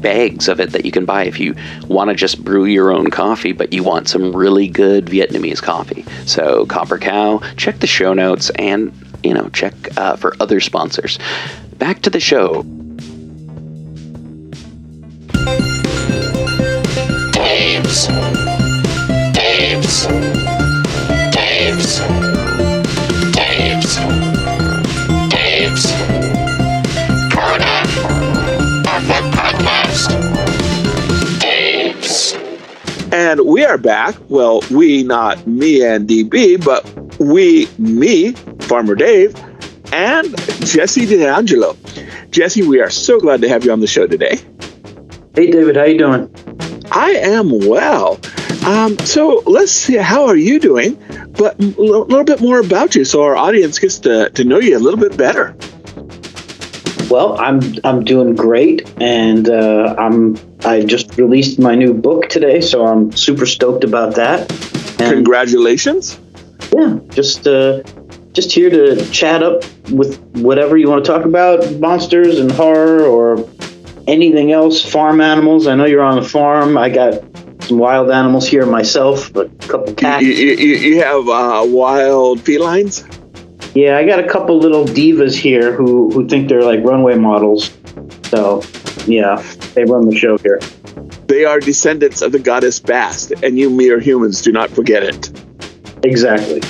[0.00, 1.54] bags of it that you can buy if you
[1.88, 6.04] want to just brew your own coffee, but you want some really good Vietnamese coffee.
[6.26, 11.18] So Copper Cow, check the show notes and you know check uh, for other sponsors.
[11.78, 12.62] Back to the show.
[17.32, 18.06] Dave's.
[19.32, 20.29] Dave's.
[33.20, 34.14] And we are back.
[34.30, 39.38] Well, we, not me and DB, but we, me, Farmer Dave,
[39.92, 41.76] and Jesse D'Angelo.
[42.30, 44.38] Jesse, we are so glad to have you on the show today.
[45.34, 46.34] Hey David, how you doing?
[46.92, 48.18] I am well.
[48.64, 50.94] Um, so let's see, how are you doing?
[51.32, 54.60] But a little, little bit more about you so our audience gets to, to know
[54.60, 55.54] you a little bit better.
[57.10, 62.60] Well, I'm I'm doing great, and uh, I'm I just released my new book today,
[62.60, 64.50] so I'm super stoked about that.
[65.00, 66.18] And Congratulations.
[66.76, 67.82] yeah, just uh,
[68.32, 73.02] just here to chat up with whatever you want to talk about, monsters and horror
[73.04, 73.48] or
[74.06, 75.66] anything else, farm animals.
[75.66, 76.76] I know you're on the farm.
[76.76, 77.22] I got
[77.62, 80.22] some wild animals here myself, a couple cats.
[80.22, 83.04] you, you you have uh, wild felines?
[83.74, 87.70] Yeah, I got a couple little divas here who who think they're like runway models.
[88.24, 88.62] So,
[89.12, 89.42] yeah,
[89.74, 90.60] they run the show here.
[91.26, 95.30] They are descendants of the goddess Bast, and you mere humans do not forget it.
[96.04, 96.60] Exactly.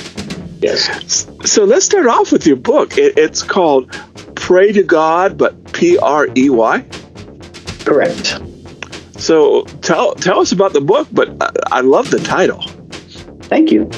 [0.59, 1.27] Yes.
[1.45, 2.97] So let's start off with your book.
[2.97, 3.91] It, it's called
[4.35, 6.85] Prey to God, but P R E Y.
[7.85, 8.39] Correct.
[9.17, 12.61] So tell tell us about the book, but I, I love the title.
[13.43, 13.89] Thank you.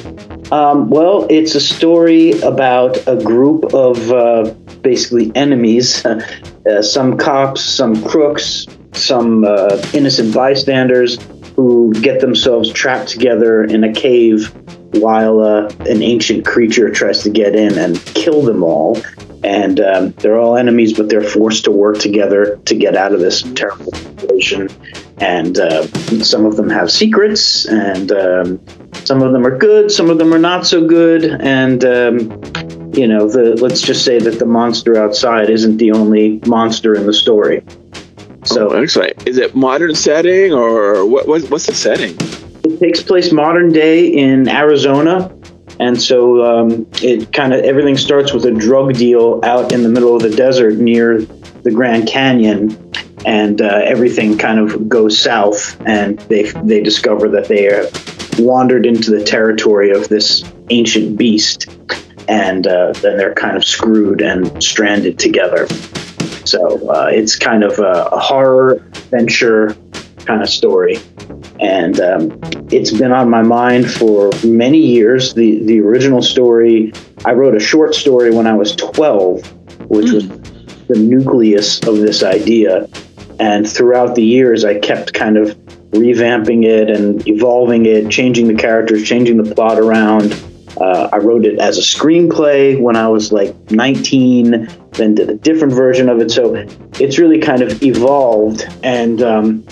[0.52, 4.54] Um, well, it's a story about a group of uh,
[4.84, 6.06] basically enemies.
[6.06, 11.18] Uh, some cops, some crooks, some uh, innocent bystanders
[11.56, 14.54] who get themselves trapped together in a cave
[14.96, 18.98] while uh, an ancient creature tries to get in and kill them all.
[19.44, 23.20] and um, they're all enemies, but they're forced to work together to get out of
[23.20, 24.70] this terrible situation.
[25.18, 25.86] And uh,
[26.24, 28.62] some of them have secrets, and um,
[29.04, 32.42] some of them are good, some of them are not so good, and um,
[32.94, 37.06] you know, the let's just say that the monster outside isn't the only monster in
[37.06, 37.64] the story.
[38.46, 39.28] So oh, excellent.
[39.28, 41.44] Is it modern setting or what, what?
[41.44, 42.16] What's the setting?
[42.64, 45.34] It takes place modern day in Arizona,
[45.80, 49.90] and so um, it kind of everything starts with a drug deal out in the
[49.90, 51.22] middle of the desert near
[51.64, 52.78] the Grand Canyon,
[53.26, 57.86] and uh, everything kind of goes south, and they they discover that they are
[58.38, 61.70] wandered into the territory of this ancient beast,
[62.28, 65.68] and uh, then they're kind of screwed and stranded together.
[66.46, 69.76] So uh, it's kind of a, a horror adventure
[70.26, 70.98] kind of story
[71.60, 72.40] and um,
[72.72, 75.34] it's been on my mind for many years.
[75.34, 76.92] The the original story,
[77.26, 80.14] I wrote a short story when I was 12, which mm.
[80.14, 80.28] was
[80.88, 82.88] the nucleus of this idea.
[83.40, 85.58] And throughout the years, I kept kind of
[85.92, 90.32] revamping it and evolving it, changing the characters, changing the plot around.
[90.78, 95.36] Uh, I wrote it as a screenplay when I was like 19, then did a
[95.36, 96.32] different version of it.
[96.32, 96.56] So
[97.00, 98.68] it's really kind of evolved.
[98.84, 99.66] And um,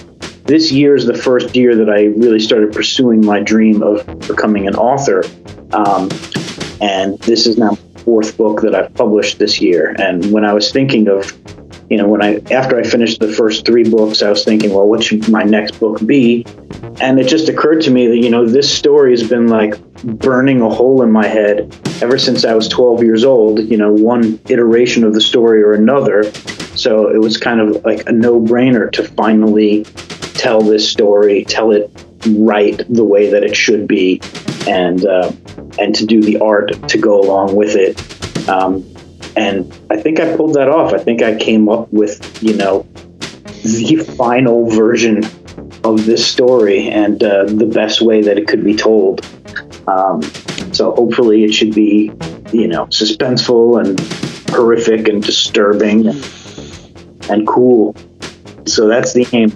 [0.45, 4.67] this year is the first year that I really started pursuing my dream of becoming
[4.67, 5.23] an author.
[5.73, 6.09] Um,
[6.81, 9.95] and this is now fourth book that I've published this year.
[9.99, 11.31] And when I was thinking of,
[11.89, 14.87] you know, when I after I finished the first three books, I was thinking, well,
[14.87, 16.45] what should my next book be?
[16.99, 20.61] And it just occurred to me that you know this story has been like burning
[20.61, 23.59] a hole in my head ever since I was 12 years old.
[23.59, 26.23] You know, one iteration of the story or another.
[26.75, 29.83] So it was kind of like a no-brainer to finally
[30.35, 31.89] tell this story, tell it
[32.29, 34.21] right the way that it should be,
[34.67, 35.31] and uh,
[35.79, 38.49] and to do the art to go along with it.
[38.49, 38.85] Um,
[39.35, 40.93] and I think I pulled that off.
[40.93, 42.85] I think I came up with you know
[43.63, 45.23] the final version
[45.83, 49.25] of this story and uh, the best way that it could be told.
[49.87, 50.21] Um,
[50.73, 52.11] so hopefully it should be
[52.51, 53.99] you know suspenseful and
[54.51, 56.31] horrific and disturbing and,
[57.29, 57.95] and cool.
[58.65, 59.51] So that's the aim.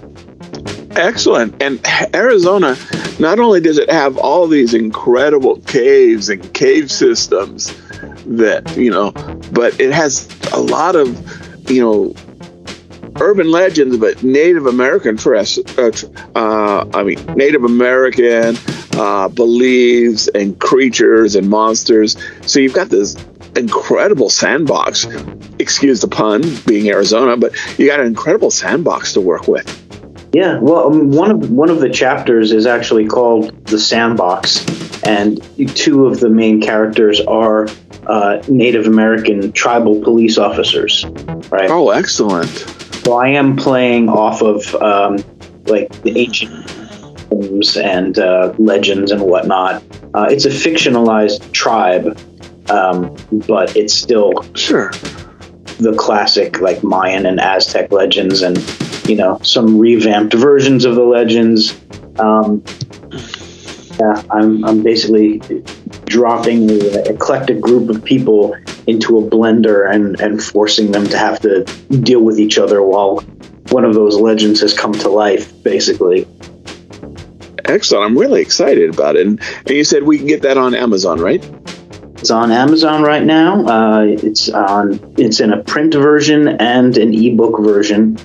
[0.96, 1.62] Excellent.
[1.62, 1.80] And
[2.14, 2.76] Arizona,
[3.18, 7.76] not only does it have all these incredible caves and cave systems
[8.26, 9.12] that, you know,
[9.52, 12.14] but it has a lot of, you know,
[13.20, 15.90] urban legends, but Native American, uh,
[16.34, 18.56] uh, I mean, Native American
[18.94, 22.16] uh, beliefs and creatures and monsters.
[22.46, 23.16] So you've got this
[23.56, 25.06] incredible sandbox.
[25.58, 29.82] Excuse the pun, being Arizona, but you got an incredible sandbox to work with.
[30.32, 35.40] Yeah, well, um, one of one of the chapters is actually called the Sandbox, and
[35.74, 37.68] two of the main characters are
[38.06, 41.06] uh, Native American tribal police officers.
[41.50, 41.70] Right.
[41.70, 42.85] Oh, excellent.
[43.06, 45.18] So I am playing off of um,
[45.66, 46.66] like the ancient
[47.30, 49.80] poems and uh, legends and whatnot.
[50.12, 52.18] Uh, it's a fictionalized tribe,
[52.68, 53.14] um,
[53.46, 54.90] but it's still sure
[55.78, 58.58] the classic like Mayan and Aztec legends and
[59.08, 61.80] you know some revamped versions of the legends.
[62.18, 62.64] Um,
[64.00, 65.40] yeah, I'm I'm basically
[66.16, 68.56] dropping the eclectic group of people
[68.86, 71.62] into a blender and and forcing them to have to
[72.00, 73.20] deal with each other while
[73.68, 76.26] one of those legends has come to life, basically.
[77.66, 78.04] Excellent.
[78.06, 79.26] I'm really excited about it.
[79.26, 81.44] And, and you said we can get that on Amazon, right?
[82.18, 83.66] It's on Amazon right now.
[83.66, 84.98] Uh, it's on.
[85.18, 88.16] It's in a print version and an ebook version.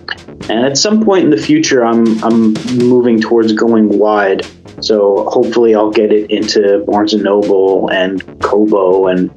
[0.52, 4.46] And at some point in the future, I'm I'm moving towards going wide.
[4.82, 9.32] So hopefully, I'll get it into Barnes and Noble and Kobo and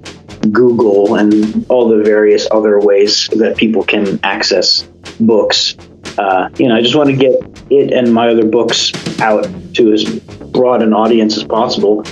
[0.52, 4.82] Google and all the various other ways that people can access
[5.20, 5.76] books.
[6.18, 7.34] Uh, you know, I just want to get
[7.70, 12.04] it and my other books out to as broad an audience as possible.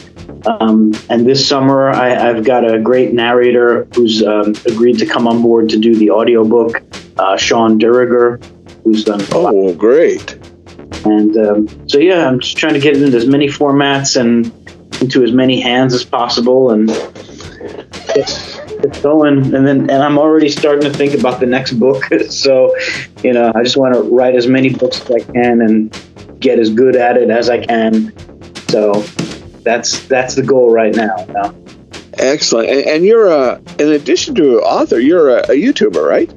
[0.47, 5.27] Um, and this summer, I, have got a great narrator who's um, agreed to come
[5.27, 6.83] on board to do the audiobook,
[7.17, 8.41] uh, Sean Duriger,
[8.85, 9.21] who's done.
[9.33, 10.33] Oh, great.
[11.05, 14.47] And um, so, yeah, I'm just trying to get it into as many formats and
[15.01, 16.89] into as many hands as possible and
[18.15, 19.55] get going.
[19.55, 22.05] And then, and I'm already starting to think about the next book.
[22.31, 22.77] so,
[23.23, 26.59] you know, I just want to write as many books as I can and get
[26.59, 28.13] as good at it as I can.
[28.69, 29.05] So,
[29.63, 31.17] that's that's the goal right now.
[31.27, 31.65] You know?
[32.15, 32.69] Excellent.
[32.69, 36.31] And, and, you're a, in addition to an author, you're a, a YouTuber, right?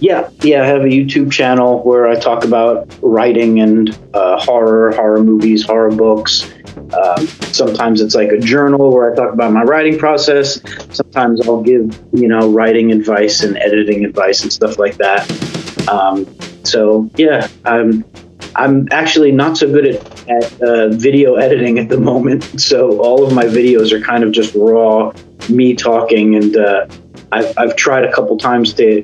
[0.00, 4.92] Yeah, yeah, I have a YouTube channel where I talk about writing and uh, horror,
[4.92, 6.50] horror movies, horror books.
[6.94, 10.58] Um, sometimes it's like a journal where I talk about my writing process.
[10.94, 15.30] Sometimes I'll give, you know, writing advice and editing advice and stuff like that.
[15.88, 16.26] Um,
[16.64, 18.04] so yeah, I'm
[18.56, 22.46] I'm actually not so good at, at uh, video editing at the moment.
[22.60, 25.12] So all of my videos are kind of just raw,
[25.48, 26.86] me talking, and uh,
[27.32, 29.02] I've, I've tried a couple times to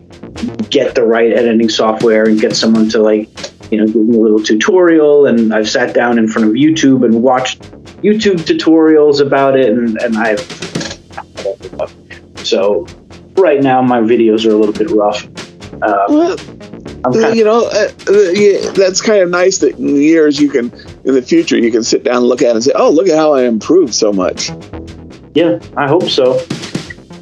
[0.71, 3.29] get the right editing software and get someone to like,
[3.71, 5.27] you know, give me a little tutorial.
[5.27, 7.61] And I've sat down in front of YouTube and watched
[8.03, 10.41] YouTube tutorials about it, and, and I've
[12.45, 12.87] so
[13.37, 15.27] right now my videos are a little bit rough.
[15.83, 16.37] Uh, Well,
[17.05, 20.41] I'm kind of you know, uh, uh, yeah, that's kind of nice that in years
[20.41, 20.73] you can,
[21.05, 23.09] in the future, you can sit down and look at it and say, oh, look
[23.09, 24.51] at how I improved so much.
[25.35, 26.41] Yeah, I hope so.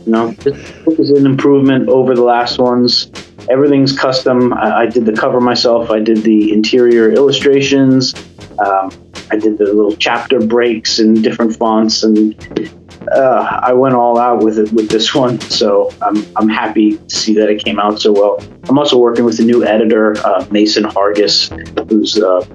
[0.06, 3.10] You know, this book is an improvement over the last ones.
[3.48, 4.52] Everything's custom.
[4.52, 5.90] I, I did the cover myself.
[5.90, 8.14] I did the interior illustrations.
[8.58, 8.92] Um,
[9.30, 12.34] I did the little chapter breaks in different fonts, and
[13.10, 15.40] uh, I went all out with it with this one.
[15.40, 18.38] So I'm I'm happy to see that it came out so well.
[18.68, 21.48] I'm also working with a new editor, uh, Mason Hargis,
[21.88, 22.46] who's uh,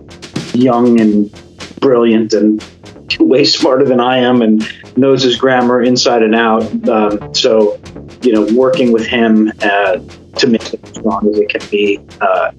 [0.54, 1.32] young and
[1.80, 2.64] brilliant and
[3.20, 6.64] way smarter than I am, and knows his grammar inside and out.
[6.90, 7.80] Um, so,
[8.22, 9.98] you know, working with him uh,
[10.38, 12.52] to make it as strong as it can be, uh,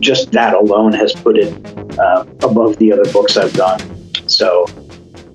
[0.00, 1.52] just that alone has put it
[1.98, 3.80] uh, above the other books I've done.
[4.28, 4.66] So,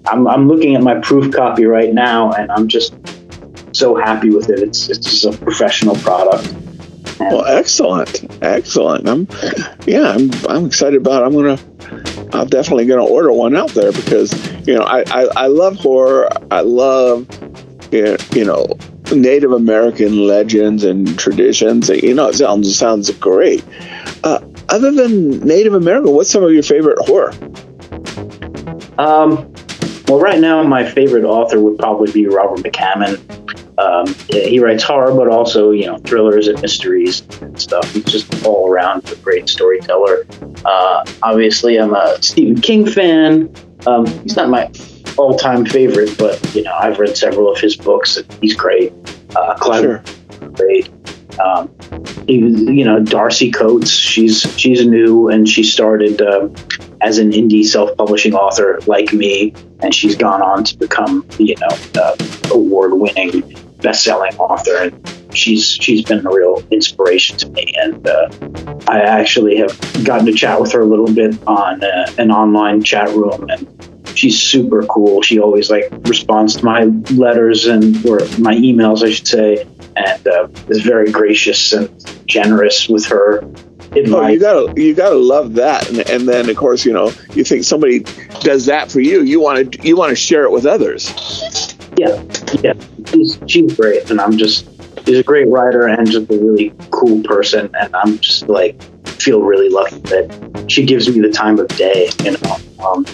[0.07, 2.95] I'm, I'm looking at my proof copy right now, and I'm just
[3.71, 4.59] so happy with it.
[4.59, 6.53] It's it's just a professional product.
[7.19, 9.07] Well, excellent, excellent.
[9.07, 9.27] I'm,
[9.85, 11.23] yeah, I'm, I'm excited about.
[11.23, 11.25] It.
[11.25, 14.33] I'm gonna, I'm definitely gonna order one out there because
[14.67, 16.29] you know I, I, I love horror.
[16.51, 17.27] I love,
[17.91, 18.67] you you know,
[19.13, 21.89] Native American legends and traditions.
[21.89, 23.63] You know, it sounds sounds great.
[24.23, 24.39] Uh,
[24.69, 27.31] other than Native American, what's some of your favorite horror?
[28.97, 29.53] Um,
[30.07, 33.19] well, right now, my favorite author would probably be Robert McCammon.
[33.77, 37.91] Um, he writes horror, but also, you know, thrillers and mysteries and stuff.
[37.91, 40.25] He's just all around a great storyteller.
[40.63, 43.53] Uh, obviously, I'm a Stephen King fan.
[43.85, 44.71] Um, he's not my
[45.17, 48.17] all-time favorite, but you know, I've read several of his books.
[48.17, 48.93] And he's great.
[49.35, 50.03] Uh, Clive Sure.
[50.51, 50.89] great.
[51.39, 51.69] Um,
[52.27, 53.89] he you know, Darcy Coates.
[53.89, 56.47] She's she's new and she started uh,
[57.01, 61.77] as an indie self-publishing author like me, and she's gone on to become, you know,
[62.01, 62.15] uh,
[62.51, 63.43] award-winning,
[63.85, 64.75] best-selling author.
[64.83, 64.93] And
[65.33, 67.73] she's she's been a real inspiration to me.
[67.81, 68.29] And uh,
[68.87, 72.83] I actually have gotten to chat with her a little bit on uh, an online
[72.83, 73.61] chat room, and
[74.17, 75.21] she's super cool.
[75.21, 80.27] She always like responds to my letters and or my emails, I should say, and
[80.27, 81.89] uh, is very gracious and
[82.25, 83.43] generous with her
[83.97, 84.33] Oh, advice.
[84.33, 87.63] you gotta you gotta love that, and, and then of course you know you think
[87.63, 87.99] somebody
[88.41, 91.07] does that for you, you want to you want to share it with others.
[91.97, 92.21] Yeah,
[92.61, 92.73] yeah,
[93.07, 94.67] she's she's great, and I'm just
[95.05, 99.41] she's a great writer and just a really cool person, and I'm just like feel
[99.41, 102.57] really lucky that she gives me the time of day, you know.
[102.85, 103.05] Um,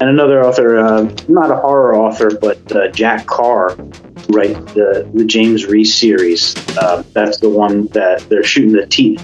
[0.00, 3.76] and another author, uh, not a horror author, but uh, Jack Carr,
[4.30, 6.56] write the the James Reece series.
[6.78, 9.18] Uh, that's the one that they're shooting the T.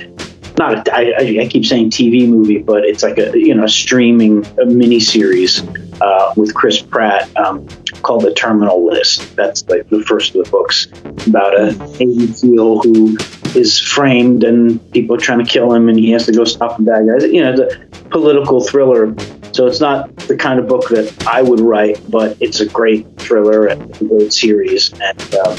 [0.59, 4.45] Not a, I- I keep saying TV movie, but it's like a you know streaming
[4.61, 5.63] a mini series
[6.01, 7.67] uh, with Chris Pratt um,
[8.03, 9.35] called The Terminal List.
[9.37, 10.87] That's like the first of the books
[11.27, 13.17] about a Navy SEAL who
[13.59, 16.77] is framed and people are trying to kill him, and he has to go stop
[16.77, 17.25] the bad guys.
[17.31, 19.15] You know, it's a political thriller.
[19.53, 23.07] So it's not the kind of book that I would write, but it's a great
[23.17, 24.93] thriller and a great series.
[25.01, 25.59] And um,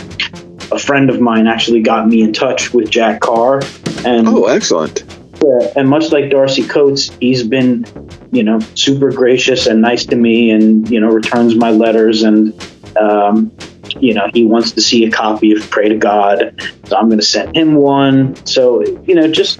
[0.71, 3.61] a friend of mine actually got me in touch with Jack Carr,
[4.05, 5.03] and Oh, excellent.
[5.43, 7.83] yeah, and much like Darcy Coates, he's been,
[8.31, 12.53] you know, super gracious and nice to me, and you know, returns my letters, and
[12.97, 13.51] um,
[13.99, 17.19] you know, he wants to see a copy of Prey to God, so I'm going
[17.19, 18.35] to send him one.
[18.45, 19.59] So you know, just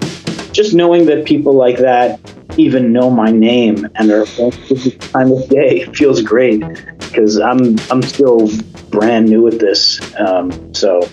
[0.52, 2.20] just knowing that people like that
[2.56, 6.62] even know my name and are time of day feels great
[6.98, 8.50] because I'm I'm still
[8.90, 10.00] brand new at this.
[10.18, 11.08] Um, so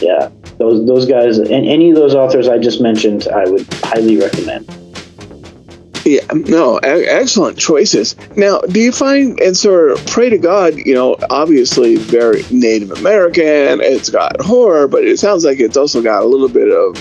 [0.00, 4.18] yeah, those those guys and any of those authors I just mentioned, I would highly
[4.18, 4.83] recommend.
[6.04, 8.14] Yeah, no, e- excellent choices.
[8.36, 10.76] Now, do you find and sort of pray to God?
[10.76, 13.80] You know, obviously very Native American.
[13.80, 16.98] It's got horror, but it sounds like it's also got a little bit of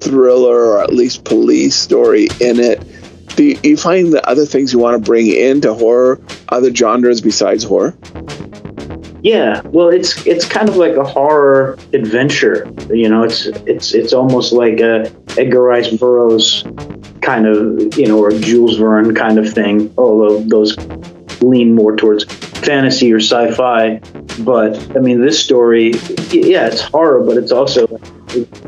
[0.00, 2.80] thriller or at least police story in it.
[3.34, 7.20] Do you, you find the other things you want to bring into horror, other genres
[7.20, 7.96] besides horror?
[9.22, 12.70] Yeah, well, it's it's kind of like a horror adventure.
[12.88, 16.64] You know, it's it's it's almost like a Edgar Rice Burroughs
[17.20, 19.92] kind of you know or Jules Verne kind of thing.
[19.98, 20.76] Although those
[21.42, 24.00] lean more towards fantasy or sci-fi.
[24.40, 25.92] But I mean, this story,
[26.30, 27.86] yeah, it's horror, but it's also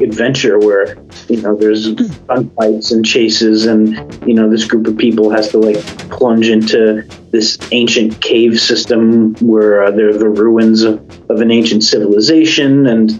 [0.02, 0.96] adventure where
[1.28, 3.94] you know there's gunfights and chases, and
[4.26, 9.34] you know this group of people has to like plunge into this ancient cave system
[9.36, 10.98] where uh, they're the ruins of,
[11.30, 13.11] of an ancient civilization, and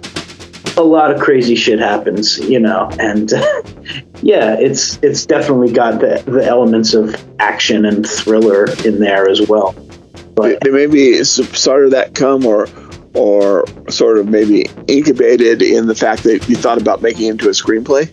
[0.77, 3.31] a lot of crazy shit happens, you know, and
[4.23, 9.47] yeah, it's it's definitely got the, the elements of action and thriller in there as
[9.49, 9.75] well.
[10.35, 12.67] But There may be sort of that come or
[13.15, 17.49] or sort of maybe incubated in the fact that you thought about making it into
[17.49, 18.09] a screenplay.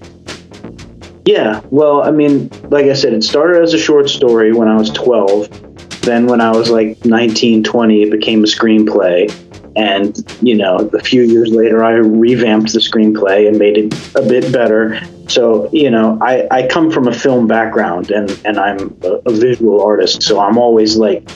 [1.26, 4.76] yeah, well, I mean, like I said, it started as a short story when I
[4.76, 6.02] was 12.
[6.02, 9.30] Then when I was like 19, 20, it became a screenplay.
[9.76, 14.24] And, you know, a few years later, I revamped the screenplay and made it a
[14.24, 15.00] bit better.
[15.28, 19.32] So, you know, I, I come from a film background and, and I'm a, a
[19.32, 20.24] visual artist.
[20.24, 21.30] So I'm always like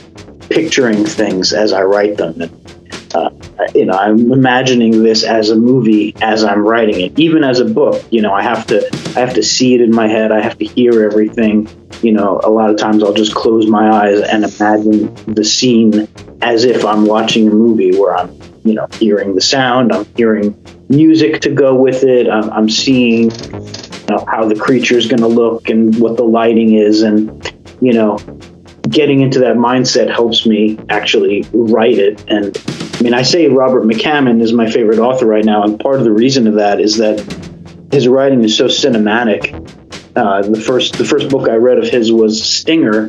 [0.49, 2.41] picturing things as I write them.
[2.41, 3.30] And, uh,
[3.74, 7.66] you know, I'm imagining this as a movie as I'm writing it, even as a
[7.66, 8.03] book.
[8.12, 10.32] You know, I have to, I have to see it in my head.
[10.32, 11.70] I have to hear everything.
[12.01, 16.07] You know, a lot of times I'll just close my eyes and imagine the scene
[16.41, 20.55] as if I'm watching a movie where I'm, you know, hearing the sound, I'm hearing
[20.89, 25.22] music to go with it, I'm, I'm seeing you know, how the creature is going
[25.22, 27.30] to look and what the lighting is, and
[27.82, 28.18] you know,
[28.89, 32.24] getting into that mindset helps me actually write it.
[32.30, 32.55] And
[33.02, 36.04] I mean, I say Robert McCammon is my favorite author right now, and part of
[36.04, 37.20] the reason of that is that
[37.91, 39.56] his writing is so cinematic.
[40.16, 43.08] Uh, the first the first book I read of his was Stinger,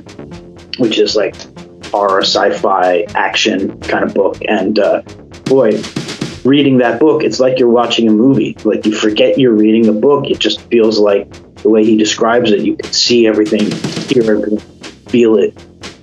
[0.78, 1.36] which is like
[1.88, 5.02] horror, sci-fi, action kind of book, and uh,
[5.44, 5.82] boy.
[6.42, 8.56] Reading that book, it's like you're watching a movie.
[8.64, 10.30] Like you forget you're reading a book.
[10.30, 12.60] It just feels like the way he describes it.
[12.62, 13.70] You can see everything,
[14.08, 14.58] hear everything,
[15.08, 15.54] feel it,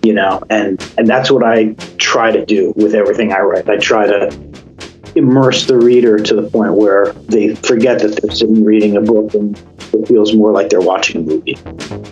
[0.03, 1.75] you know and and that's what i
[2.14, 4.22] try to do with everything i write i try to
[5.16, 9.34] immerse the reader to the point where they forget that they're sitting reading a book
[9.34, 9.57] and
[9.93, 11.57] it feels more like they're watching a movie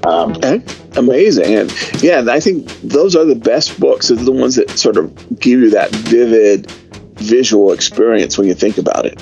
[0.06, 0.62] um, Okay.
[0.96, 1.54] Amazing.
[1.54, 1.72] And
[2.02, 5.06] yeah, I think those are the best books, are the ones that sort of
[5.40, 6.72] give you that vivid
[7.20, 9.20] visual experience when you think about it.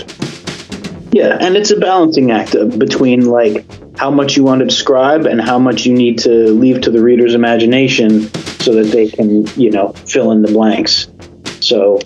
[1.11, 3.65] yeah and it's a balancing act between like
[3.97, 7.01] how much you want to describe and how much you need to leave to the
[7.01, 8.29] reader's imagination
[8.65, 11.07] so that they can you know fill in the blanks.
[11.61, 11.99] So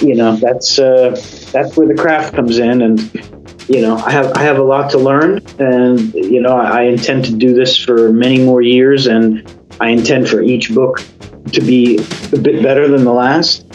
[0.00, 1.10] you know that's uh,
[1.52, 2.80] that's where the craft comes in.
[2.80, 2.98] And
[3.68, 5.44] you know i have i have a lot to learn.
[5.58, 9.06] And you know i, I intend to do this for many more years.
[9.06, 9.46] And
[9.78, 11.02] i intend for each book
[11.52, 11.98] to be
[12.32, 13.66] a bit better than the last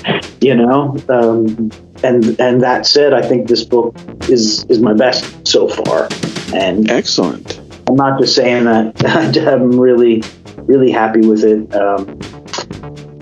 [0.42, 0.98] you know.
[1.10, 1.72] Um,
[2.04, 3.96] and and that said i think this book
[4.28, 6.08] is is my best so far.
[6.54, 7.60] And Excellent.
[7.88, 10.24] i'm not just saying that i'm really
[10.72, 12.06] really happy with it um,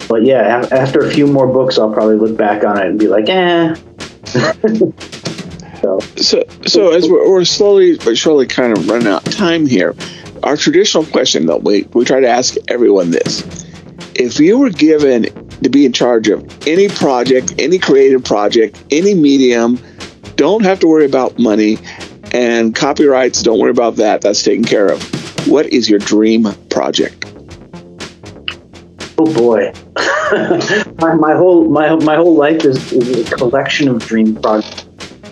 [0.08, 3.00] but yeah af- after a few more books i'll probably look back on it and
[3.00, 3.74] be like eh
[5.82, 9.66] so So, so as we're, we're slowly but surely kind of running out of time
[9.66, 9.96] here,
[10.44, 13.42] our traditional question, though, we, we try to ask everyone this.
[14.16, 15.24] If you were given
[15.64, 19.80] to be in charge of any project, any creative project, any medium,
[20.36, 21.78] don't have to worry about money
[22.34, 24.22] and copyrights, don't worry about that.
[24.22, 25.02] That's taken care of.
[25.48, 27.19] What is your dream project?
[29.22, 29.74] Oh boy,
[31.02, 34.88] my, my whole my my whole life is, is a collection of dream projects.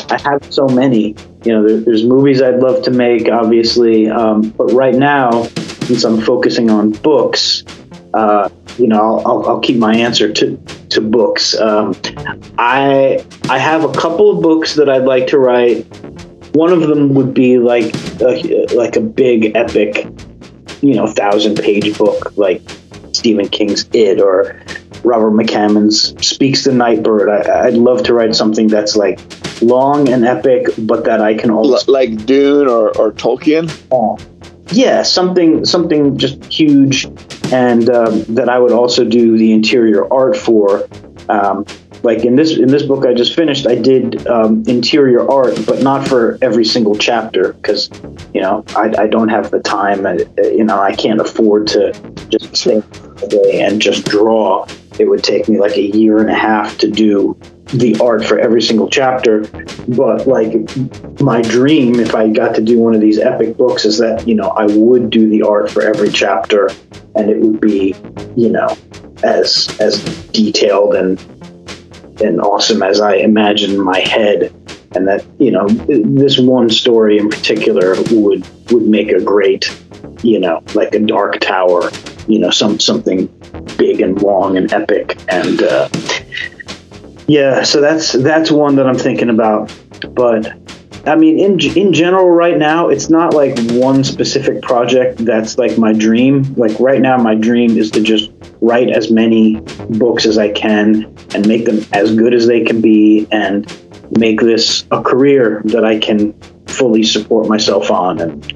[0.09, 1.15] I have so many.
[1.45, 5.43] You know, there, there's movies I'd love to make, obviously, um, but right now,
[5.87, 7.63] since I'm focusing on books,
[8.13, 10.57] uh, you know, I'll, I'll, I'll keep my answer to
[10.89, 11.57] to books.
[11.57, 11.95] Um,
[12.57, 15.83] I I have a couple of books that I'd like to write.
[16.53, 20.07] One of them would be like a, like a big epic,
[20.81, 22.61] you know, thousand page book like
[23.17, 24.61] Stephen King's It or
[25.03, 27.29] Robert McCammon's Speaks the Nightbird.
[27.29, 29.19] I, I'd love to write something that's like
[29.61, 33.69] long and epic, but that I can L- also like Dune or, or Tolkien?
[34.71, 37.05] yeah something something just huge,
[37.51, 40.87] and um, that I would also do the interior art for.
[41.29, 41.65] Um,
[42.07, 45.83] like in this in this book I just finished, I did um, interior art, but
[45.83, 47.91] not for every single chapter because
[48.33, 50.05] you know I, I don't have the time.
[50.05, 51.91] I, you know I can't afford to
[52.29, 52.81] just stay
[53.59, 54.65] and just draw.
[54.97, 57.37] It would take me like a year and a half to do
[57.73, 59.41] the art for every single chapter.
[59.89, 60.53] But like
[61.19, 64.35] my dream, if I got to do one of these epic books, is that you
[64.35, 66.69] know I would do the art for every chapter,
[67.15, 67.95] and it would be
[68.37, 68.77] you know
[69.23, 71.19] as as detailed and
[72.21, 74.53] and awesome as I imagine in my head,
[74.95, 79.75] and that you know this one story in particular would would make a great,
[80.23, 81.89] you know, like a Dark Tower,
[82.27, 83.27] you know, some something
[83.77, 85.89] big and long and epic, and uh,
[87.27, 89.73] yeah, so that's that's one that I'm thinking about,
[90.11, 90.53] but.
[91.05, 95.77] I mean, in in general, right now, it's not like one specific project that's like
[95.77, 96.53] my dream.
[96.55, 98.29] Like right now, my dream is to just
[98.61, 102.81] write as many books as I can and make them as good as they can
[102.81, 103.65] be, and
[104.17, 106.33] make this a career that I can
[106.67, 108.53] fully support myself on, and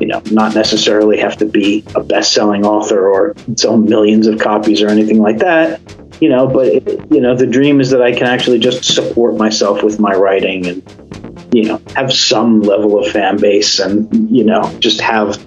[0.00, 4.82] you know, not necessarily have to be a best-selling author or sell millions of copies
[4.82, 5.80] or anything like that.
[6.20, 9.36] You know, but it, you know, the dream is that I can actually just support
[9.36, 11.12] myself with my writing and
[11.52, 15.38] you know have some level of fan base and you know just have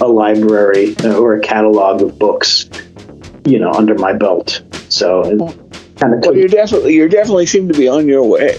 [0.00, 2.68] a library or a catalog of books
[3.44, 5.22] you know under my belt so
[5.96, 8.58] kind Well, you of definitely you definitely seem to be on your way.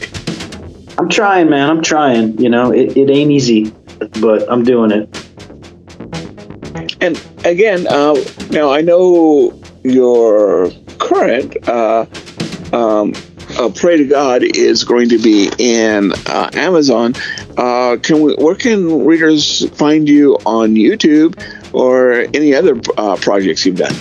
[0.97, 3.71] i'm trying man i'm trying you know it, it ain't easy
[4.21, 5.07] but i'm doing it
[7.01, 8.15] And again, uh,
[8.49, 9.51] now I know
[9.83, 12.05] your current uh,
[12.71, 13.11] um,
[13.59, 17.13] uh, "Prey to God" is going to be in uh, Amazon.
[17.57, 18.35] Uh, can we?
[18.35, 21.35] Where can readers find you on YouTube
[21.73, 23.93] or any other uh, projects you've done?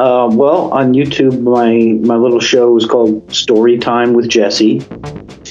[0.00, 4.82] Uh, well, on YouTube, my my little show is called Story Time with Jesse,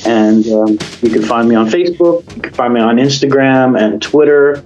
[0.05, 0.71] and um,
[1.01, 2.35] you can find me on Facebook.
[2.35, 4.61] You can find me on Instagram and Twitter,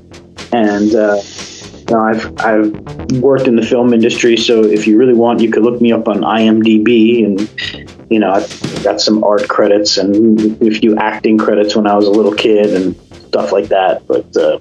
[0.51, 5.13] and uh, you know, I've I've worked in the film industry, so if you really
[5.13, 9.47] want, you could look me up on IMDb, and you know I've got some art
[9.47, 12.95] credits and a few acting credits when I was a little kid and
[13.27, 14.07] stuff like that.
[14.07, 14.57] But uh,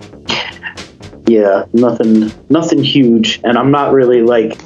[1.27, 4.61] yeah, nothing nothing huge, and I'm not really like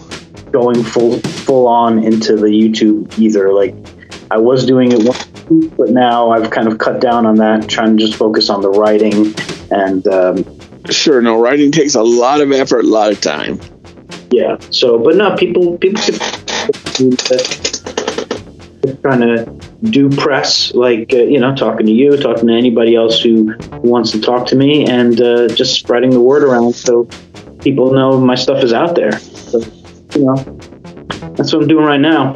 [0.53, 3.53] going full full on into the YouTube either.
[3.53, 3.75] Like
[4.31, 5.25] I was doing it once,
[5.77, 8.71] but now I've kind of cut down on that, trying to just focus on the
[8.71, 9.35] writing
[9.71, 10.45] and um,
[10.89, 13.61] Sure, no, writing takes a lot of effort, a lot of time.
[14.31, 14.57] yeah.
[14.71, 16.01] So, but no, people people
[19.03, 19.45] trying to
[19.85, 24.11] do press like uh, you know talking to you talking to anybody else who wants
[24.11, 27.05] to talk to me and uh, just spreading the word around so
[27.61, 29.13] people know my stuff is out there
[30.15, 30.35] you know
[31.35, 32.35] that's what i'm doing right now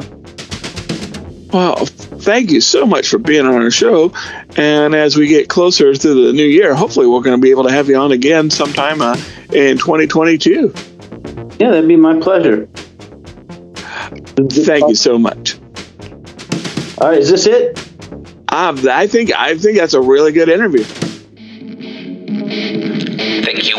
[1.53, 4.11] Well, thank you so much for being on our show.
[4.57, 7.63] And as we get closer to the new year, hopefully we're going to be able
[7.63, 9.15] to have you on again sometime uh,
[9.53, 10.73] in 2022.
[11.59, 12.67] yeah that'd be my pleasure
[14.35, 15.55] Thank you so much.
[16.99, 17.77] all right is this it
[18.49, 20.83] Um, I think I think that's a really good interview.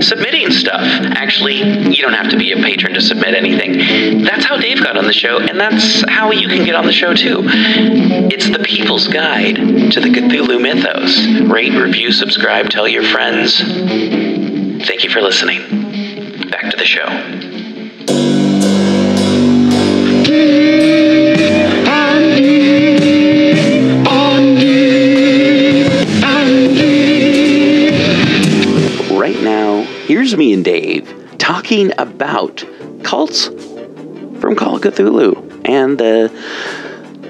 [0.00, 0.80] submitting stuff.
[0.80, 4.22] Actually, you don't have to be a patron to submit anything.
[4.24, 6.92] That's how Dave got on the show, and that's how you can get on the
[6.92, 7.40] show too.
[8.30, 11.50] It's the People's Guide to the Cthulhu Mythos.
[11.50, 13.58] Rate, review, subscribe, tell your friends.
[13.58, 16.48] Thank you for listening.
[16.50, 17.49] Back to the show.
[30.10, 31.08] Here's me and Dave
[31.38, 32.64] talking about
[33.04, 33.46] cults
[34.40, 36.28] from Call of Cthulhu and the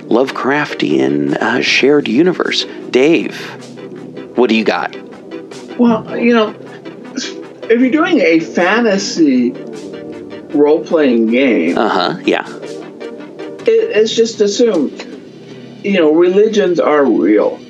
[0.09, 2.65] Lovecraftian uh, shared universe.
[2.89, 3.37] Dave,
[4.39, 4.97] what do you got?
[5.79, 6.55] Well, you know,
[7.69, 9.51] if you're doing a fantasy
[10.55, 12.19] role playing game, Uh huh.
[12.25, 12.47] Yeah.
[12.49, 15.03] it, it's just assumed,
[15.85, 17.61] you know, religions are real,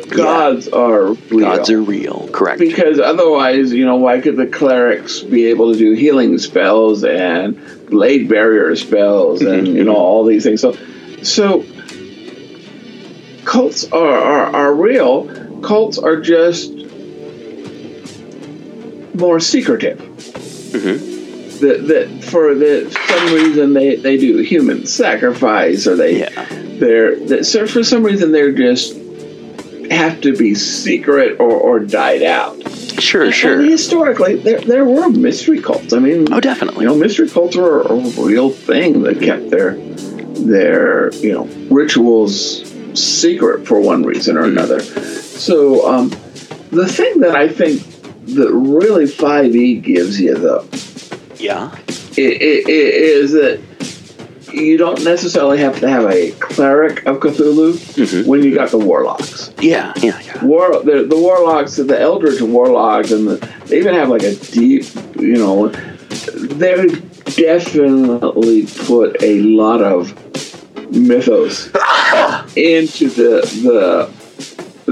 [0.00, 1.40] gods are real.
[1.40, 2.28] Gods are real.
[2.32, 2.58] Correct.
[2.58, 7.60] because otherwise, you know, why could the clerics be able to do healing spells and
[7.88, 9.76] blade barrier spells and mm-hmm.
[9.76, 10.60] you know all these things?
[10.60, 10.76] So,
[11.22, 11.64] so
[13.44, 15.60] cults are are, are real.
[15.62, 16.72] Cults are just
[19.14, 19.98] more secretive.
[19.98, 21.14] Mm-hmm.
[21.60, 26.46] That, that for the some reason they, they do human sacrifice or they Yeah.
[26.50, 28.94] they're that, so for some reason they're just
[29.90, 32.56] have to be secret or, or died out.
[33.00, 33.60] Sure, sure.
[33.60, 35.92] And historically, there, there were mystery cults.
[35.92, 36.84] I mean, Oh, definitely.
[36.84, 39.76] you know, mystery cults were a real thing that kept their
[40.36, 42.62] their you know rituals
[42.98, 44.80] secret for one reason or another.
[44.80, 46.10] So um,
[46.70, 47.82] the thing that I think
[48.34, 50.66] that really 5e gives you though
[51.36, 51.70] Yeah.
[52.18, 53.60] i- i- i- is that
[54.56, 58.26] you don't necessarily have to have a cleric of Cthulhu Mhm.
[58.26, 59.50] when you got the warlocks.
[59.60, 59.92] Yeah.
[60.02, 60.18] Yeah.
[60.24, 60.44] Yeah.
[60.44, 63.36] War the, the warlocks, the eldritch warlocks, and the,
[63.66, 64.84] they even have like a deep,
[65.18, 66.86] you know, they
[67.36, 70.12] definitely put a lot of
[70.90, 71.66] mythos
[72.56, 74.10] into the the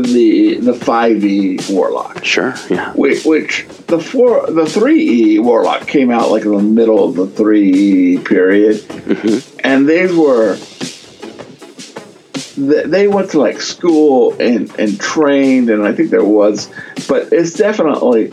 [0.00, 2.52] the the five E warlock, Sure.
[2.68, 2.92] Yeah.
[2.94, 7.14] which, which the four the three E warlock came out like in the middle of
[7.14, 9.50] the three E period, Mm-hmm.
[9.64, 10.56] And they were
[12.56, 16.70] they went to like school and and trained and i think there was
[17.08, 18.32] but it's definitely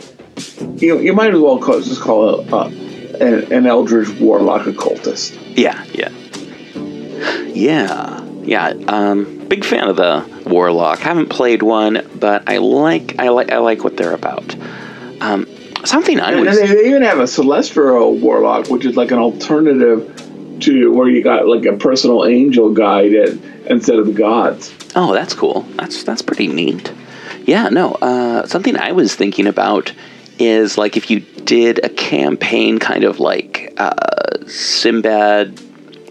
[0.76, 2.66] you know you might as well call, just call it uh,
[3.20, 5.84] an, an eldritch warlock occultist Yeah.
[5.92, 6.10] Yeah.
[7.48, 8.24] Yeah.
[8.42, 8.68] Yeah.
[8.88, 10.98] Um, big fan of the Warlock.
[10.98, 14.56] Haven't played one, but I like I like I like what they're about.
[15.20, 15.46] Um,
[15.84, 20.21] something I was they, they even have a celestial warlock which is like an alternative
[20.62, 23.12] to where you got like a personal angel guide
[23.66, 25.62] instead of gods Oh, that's cool.
[25.76, 26.92] That's that's pretty neat.
[27.46, 27.92] Yeah, no.
[27.92, 29.92] Uh, something I was thinking about
[30.38, 35.60] is like if you did a campaign, kind of like uh, Sinbad.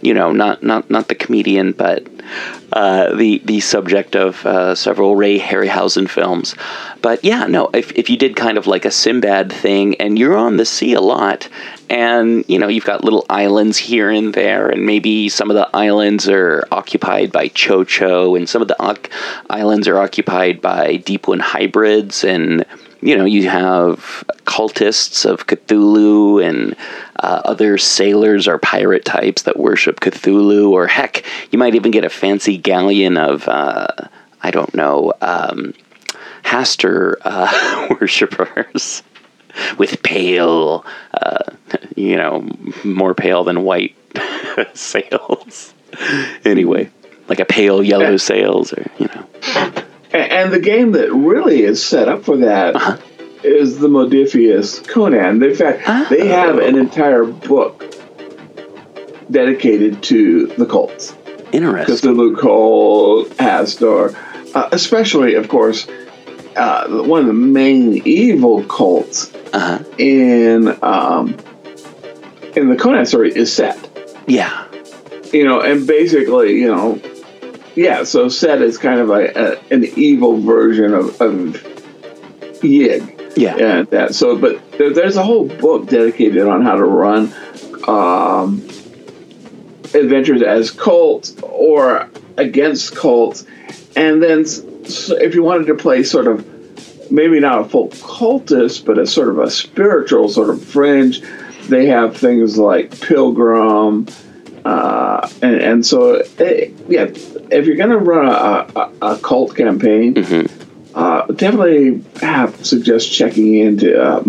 [0.02, 2.08] You know, not not not the comedian, but
[2.74, 6.56] uh, the the subject of uh, several Ray Harryhausen films.
[7.02, 7.70] But yeah, no.
[7.74, 10.94] If if you did kind of like a Sinbad thing, and you're on the sea
[10.94, 11.50] a lot,
[11.90, 15.70] and you know you've got little islands here and there, and maybe some of the
[15.74, 19.10] islands are occupied by Tcho-Tcho, and some of the oc-
[19.50, 22.66] islands are occupied by Deep One hybrids, and
[23.02, 26.76] you know you have cultists of Cthulhu and
[27.22, 32.04] uh, other sailors or pirate types that worship Cthulhu, or heck, you might even get
[32.04, 33.88] a fancy galleon of uh,
[34.42, 35.14] I don't know.
[35.22, 35.74] Um,
[36.44, 39.04] Hastur uh, worshippers
[39.78, 41.44] with pale, uh,
[41.96, 42.50] you know,
[42.84, 43.96] more pale than white
[44.74, 45.74] sails.
[46.44, 46.90] Anyway,
[47.28, 49.74] like a pale yellow sails, or you know.
[50.14, 53.02] And the game that really is set up for that
[53.44, 55.42] is the Modiphius Conan.
[55.44, 57.84] In fact, they have an entire book
[59.30, 61.16] dedicated to the cults.
[61.52, 61.96] Interesting.
[62.16, 64.16] Cthulhu cult, Hastur,
[64.56, 65.88] uh, especially, of course,
[66.56, 69.84] uh, one of the main evil cults Uh-huh.
[69.98, 71.36] in um,
[72.56, 73.78] in the Conan story is Set.
[74.28, 74.66] Yeah.
[75.34, 77.00] You know, and basically, you know,
[77.76, 78.04] yeah.
[78.04, 81.32] So Set is kind of a, a an evil version of, of
[82.62, 83.18] Yig.
[83.36, 83.56] Yeah.
[83.58, 84.16] and that.
[84.16, 87.34] So, but there, there's a whole book dedicated on how to run
[87.88, 88.62] um,
[89.94, 93.46] adventures as cults or against cults,
[93.96, 96.46] and then s- s- if you wanted to play sort of
[97.12, 101.22] maybe not a full cultist, but a sort of a spiritual sort of fringe,
[101.68, 104.08] they have things like Pilgrim.
[104.64, 107.06] Uh, and, and so, eh, yeah,
[107.52, 110.14] if you're going to run a, a, a cult campaign,
[110.94, 114.22] uh, definitely have suggest checking into uh,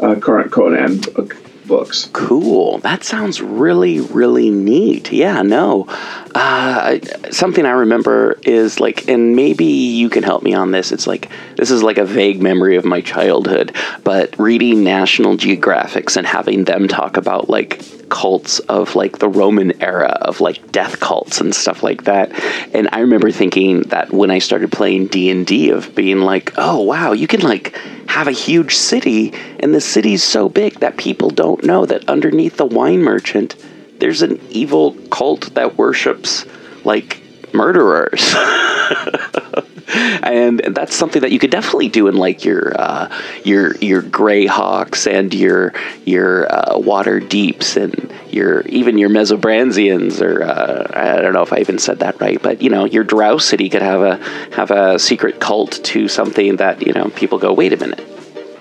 [0.00, 1.36] uh, current Conan book,
[1.66, 2.10] books.
[2.12, 2.78] Cool.
[2.78, 5.12] That sounds really, really neat.
[5.12, 5.86] Yeah, no.
[6.34, 6.98] Uh,
[7.30, 10.92] something I remember is like, and maybe you can help me on this.
[10.92, 13.74] It's like, this is like a vague memory of my childhood,
[14.04, 19.80] but reading National Geographics and having them talk about like cults of like the Roman
[19.82, 22.32] era of like death cults and stuff like that.
[22.74, 27.12] And I remember thinking that when I started playing D&D of being like, "Oh, wow,
[27.12, 27.76] you can like
[28.08, 32.56] have a huge city and the city's so big that people don't know that underneath
[32.56, 33.54] the wine merchant
[33.98, 36.44] there's an evil cult that worships
[36.84, 37.22] like
[37.54, 38.34] murderers."
[39.88, 43.10] and that's something that you could definitely do in like your uh,
[43.44, 45.72] your your Greyhawks and your
[46.04, 51.58] your uh, Waterdeeps and your even your Mesobranzians or uh, I don't know if I
[51.58, 54.16] even said that right, but you know your Drow City could have a
[54.54, 58.06] have a secret cult to something that you know people go wait a minute.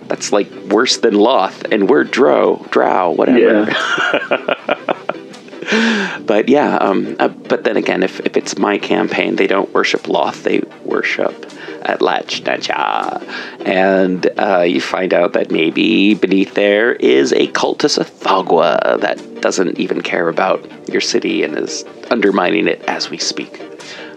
[0.08, 3.70] That's like worse than Loth, and we're Drow, Drow, whatever.
[3.70, 4.96] Yeah.
[6.26, 10.08] But yeah, um, uh, but then again, if, if it's my campaign, they don't worship
[10.08, 11.34] Loth, they worship
[11.84, 13.66] Atlach-Nacha.
[13.66, 19.42] And uh, you find out that maybe beneath there is a cultus of Tsathoggua that
[19.42, 23.62] doesn't even care about your city and is undermining it as we speak.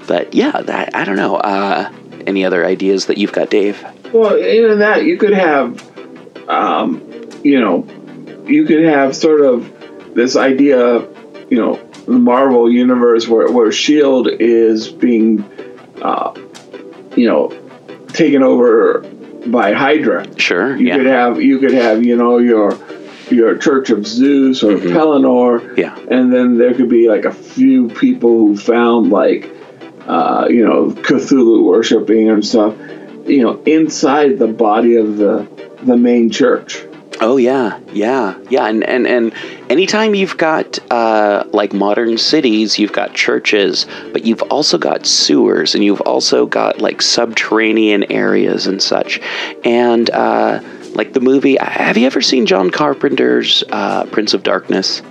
[0.06, 1.36] But yeah, that, I don't know.
[1.36, 1.90] Uh,
[2.26, 3.84] any other ideas that you've got, Dave?
[4.12, 5.80] Well, even that you could have,
[6.48, 7.00] um,
[7.42, 7.86] you know,
[8.46, 11.00] you could have sort of this idea,
[11.48, 15.44] you know, Marvel universe where where Shield is being,
[16.02, 16.32] uh,
[17.16, 17.52] you know,
[18.08, 19.00] taken over
[19.46, 20.38] by Hydra.
[20.38, 20.76] Sure.
[20.76, 20.96] You yeah.
[20.96, 22.78] could have you could have you know your
[23.30, 25.80] your Church of Zeus or Pelennor, Mm-hmm.
[25.80, 25.96] Yeah.
[26.10, 29.50] and then there could be like a few people who found like
[30.06, 32.76] uh, you know Cthulhu worshiping and stuff,
[33.26, 35.48] you know, inside the body of the
[35.82, 36.84] the main church.
[37.20, 39.32] Oh yeah, yeah, yeah, and and and
[39.72, 45.74] anytime you've got uh, like modern cities, you've got churches, but you've also got sewers,
[45.74, 49.20] and you've also got like subterranean areas and such,
[49.64, 50.60] and uh,
[50.90, 51.56] like the movie.
[51.56, 55.02] Have you ever seen John Carpenter's uh, Prince of Darkness?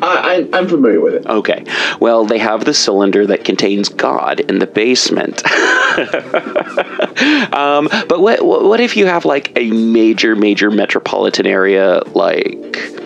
[0.00, 1.26] I, I I'm familiar with it.
[1.26, 1.64] Okay.
[2.00, 5.44] Well, they have the cylinder that contains God in the basement.
[7.52, 12.98] um, but what what if you have like a major major metropolitan area like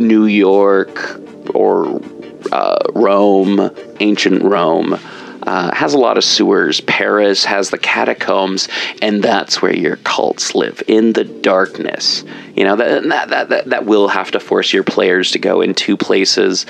[0.00, 1.20] New York
[1.54, 2.00] or
[2.52, 3.70] uh, Rome,
[4.00, 4.98] ancient Rome?
[5.42, 6.82] Uh, has a lot of sewers.
[6.82, 8.68] Paris has the catacombs,
[9.00, 12.24] and that's where your cults live in the darkness.
[12.54, 15.74] You know that that that that, will have to force your players to go in
[15.74, 16.66] two places.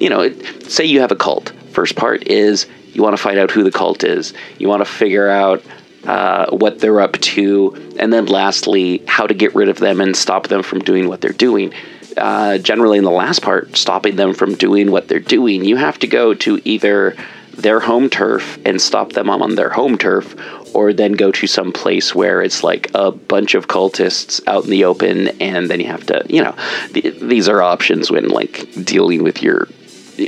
[0.00, 1.52] You know, it, say you have a cult.
[1.72, 4.32] First part is you want to find out who the cult is.
[4.58, 5.62] You want to figure out
[6.06, 10.16] uh, what they're up to, and then lastly, how to get rid of them and
[10.16, 11.74] stop them from doing what they're doing.
[12.16, 15.98] Uh, generally, in the last part, stopping them from doing what they're doing, you have
[15.98, 17.16] to go to either
[17.52, 20.34] their home turf and stop them on their home turf,
[20.74, 24.70] or then go to some place where it's like a bunch of cultists out in
[24.70, 26.54] the open, and then you have to, you know,
[26.92, 29.66] th- these are options when like dealing with your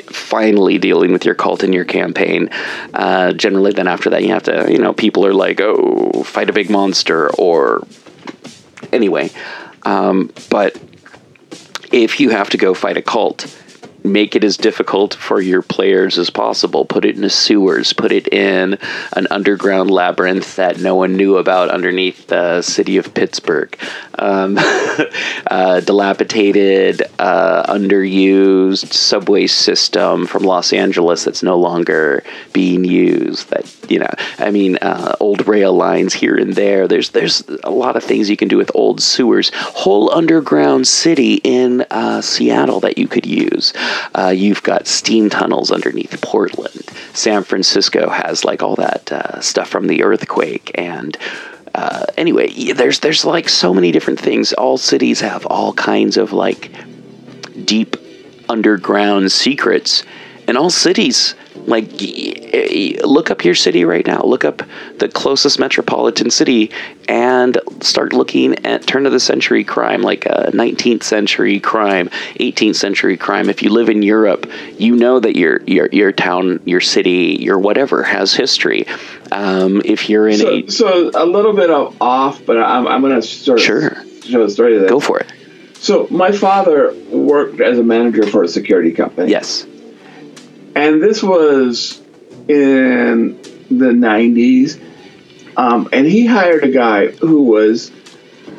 [0.07, 2.49] finally dealing with your cult in your campaign.
[2.95, 6.51] Uh, generally, then after that, you have to, you know, people are like, oh, fight
[6.51, 7.87] a big monster, or
[8.93, 9.31] anyway.
[9.85, 10.81] Um, but
[11.93, 13.47] if you have to go fight a cult,
[14.07, 16.85] make it as difficult for your players as possible.
[16.85, 18.79] Put it in the sewers, put it in
[19.13, 23.77] an underground labyrinth that no one knew about underneath the city of Pittsburgh.
[24.19, 24.57] Um,
[25.51, 32.23] uh, dilapidated, uh, underused subway system from Los Angeles that's no longer
[32.53, 33.51] being used.
[33.51, 36.87] That you know, I mean, uh, old rail lines here and there.
[36.89, 39.51] There's there's a lot of things you can do with old sewers.
[39.55, 43.73] Whole underground city in uh, Seattle that you could use.
[44.15, 46.85] Uh, you've got steam tunnels underneath Portland.
[47.13, 51.17] San Francisco has like all that uh, stuff from the earthquake and.
[51.75, 54.55] Uh, anyway, there's there's like so many different things.
[54.55, 56.71] All cities have all kinds of like
[57.67, 57.97] deep
[58.49, 60.03] underground secrets,
[60.49, 61.35] and all cities
[61.67, 61.91] like
[63.05, 64.21] look up your city right now.
[64.23, 64.63] Look up
[64.99, 66.71] the closest metropolitan city
[67.09, 72.09] and start looking at turn of the century crime, like a 19th century crime,
[72.41, 73.49] 18th century crime.
[73.49, 77.59] If you live in Europe, you know that your your your town, your city, your
[77.59, 78.87] whatever has history.
[79.33, 83.01] Um, if you're in So, a so a little bit of off, but I'm, I'm
[83.01, 84.05] going to sort of Sure.
[84.25, 85.33] show a story of go for it.
[85.79, 89.31] So my father worked as a manager for a security company.
[89.31, 89.67] Yes.
[90.77, 92.01] And this was
[92.49, 94.81] in the 90s
[95.57, 97.91] um, and he hired a guy who was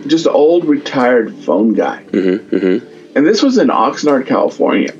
[0.08, 2.04] just an old retired phone guy.
[2.08, 3.16] Mm-hmm, mm-hmm.
[3.16, 4.94] and this was in oxnard california.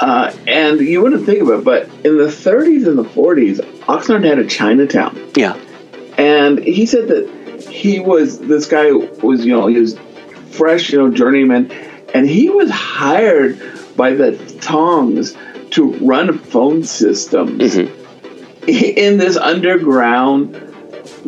[0.00, 4.24] Uh, and you wouldn't think of it but in the 30s and the 40s oxnard
[4.24, 5.18] had a chinatown.
[5.34, 5.56] Yeah.
[6.18, 9.98] and he said that he was this guy was you know he was
[10.50, 11.70] fresh you know journeyman.
[12.14, 13.58] And he was hired
[13.96, 15.36] by the tongs
[15.74, 18.68] to run phone systems mm-hmm.
[18.68, 20.60] in this underground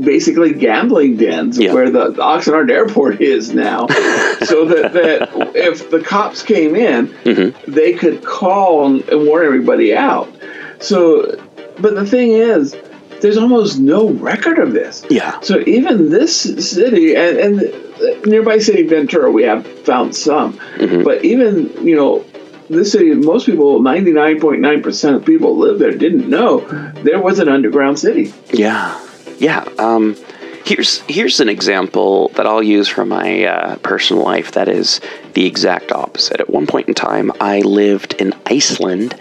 [0.01, 1.73] basically gambling dens Yeah.
[1.73, 7.09] where the, the Oxnard airport is now so that, that if the cops came in
[7.09, 7.71] mm-hmm.
[7.71, 10.33] they could call and, and warn everybody out
[10.81, 11.39] so
[11.79, 12.77] but the thing is
[13.21, 15.41] there's almost no record of this Yeah.
[15.41, 16.39] so even this
[16.71, 20.59] city and, and nearby city Ventura, we have found some.
[20.77, 21.03] Mm-hmm.
[21.03, 22.25] But even you know,
[22.69, 26.61] this city, most people, ninety nine point nine percent of people live there, didn't know
[27.03, 28.33] there was an underground city.
[28.53, 29.01] Yeah,
[29.39, 29.69] yeah.
[29.79, 30.17] Um,
[30.65, 34.53] here's here's an example that I'll use from my uh, personal life.
[34.53, 35.01] That is
[35.35, 36.41] the exact opposite.
[36.41, 39.15] At one point in time, I lived in Iceland,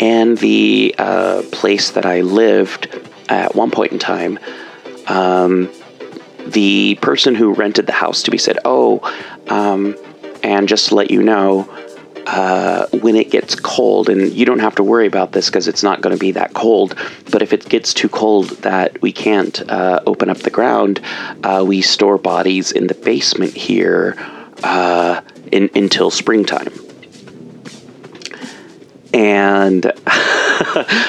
[0.00, 2.88] and the uh, place that I lived
[3.28, 4.38] at one point in time,
[5.08, 5.68] um,
[6.46, 9.00] the person who rented the house to me said, "Oh,
[9.48, 9.96] um,
[10.42, 11.68] and just to let you know."
[12.26, 15.82] Uh, when it gets cold, and you don't have to worry about this because it's
[15.82, 16.96] not going to be that cold.
[17.30, 21.00] But if it gets too cold that we can't uh, open up the ground,
[21.42, 24.16] uh, we store bodies in the basement here
[24.62, 25.20] uh,
[25.52, 26.72] in, until springtime.
[29.14, 29.84] and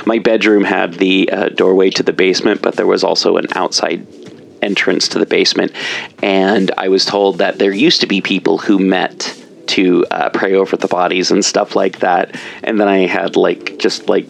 [0.05, 4.05] my bedroom had the uh, doorway to the basement, but there was also an outside
[4.61, 5.71] entrance to the basement.
[6.21, 10.55] And I was told that there used to be people who met to uh, pray
[10.55, 12.39] over the bodies and stuff like that.
[12.63, 14.27] And then I had like just like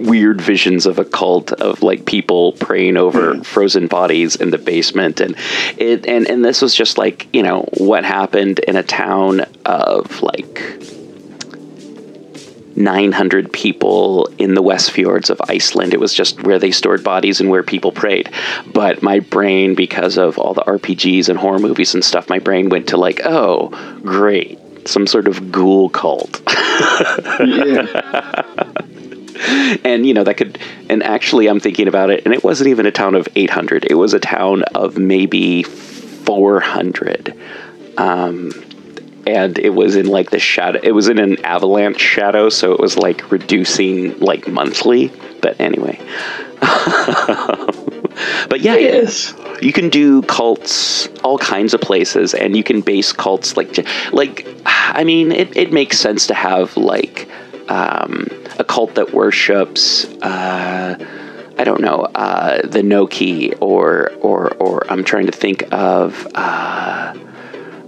[0.00, 5.20] weird visions of a cult of like people praying over frozen bodies in the basement
[5.20, 5.36] and
[5.76, 10.22] it and and this was just like you know what happened in a town of
[10.22, 10.62] like
[12.76, 15.94] 900 people in the West Fjords of Iceland.
[15.94, 18.30] It was just where they stored bodies and where people prayed.
[18.72, 22.68] But my brain, because of all the RPGs and horror movies and stuff, my brain
[22.68, 23.68] went to like, oh,
[24.02, 24.58] great,
[24.88, 26.42] some sort of ghoul cult.
[27.40, 28.72] yeah.
[29.84, 30.58] and you know that could
[30.90, 33.94] and actually i'm thinking about it and it wasn't even a town of 800 it
[33.94, 37.34] was a town of maybe 400
[37.96, 38.52] um,
[39.26, 42.80] and it was in like the shadow it was in an avalanche shadow so it
[42.80, 45.12] was like reducing like monthly
[45.42, 45.98] but anyway
[48.48, 49.34] but yeah Yes.
[49.62, 54.46] you can do cults all kinds of places and you can base cults like like
[54.66, 57.28] i mean it, it makes sense to have like
[57.68, 58.26] um,
[58.58, 60.96] a cult that worships uh,
[61.58, 67.14] i don't know uh, the noki or or or i'm trying to think of uh,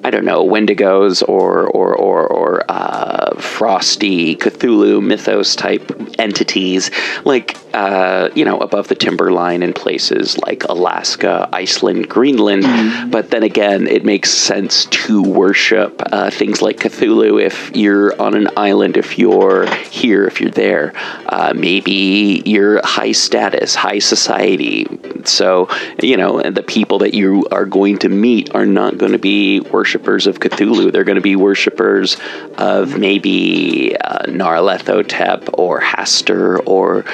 [0.04, 6.90] I don't know, Wendigos or or or, or uh, frosty Cthulhu mythos type entities,
[7.24, 13.10] like uh, you know, above the timberline in places like Alaska, Iceland, Greenland.
[13.10, 18.34] But then again, it makes sense to worship uh, things like Cthulhu if you're on
[18.34, 20.92] an island, if you're here, if you're there.
[21.26, 24.86] Uh, maybe you're high status, high society.
[25.24, 25.68] So
[26.02, 29.18] you know, and the people that you are going to meet are not going to
[29.18, 29.60] be
[29.92, 30.90] worshippers of Cthulhu.
[30.90, 32.16] They're going to be worshippers
[32.56, 37.04] of maybe uh, Nyarlathotep or Hastur or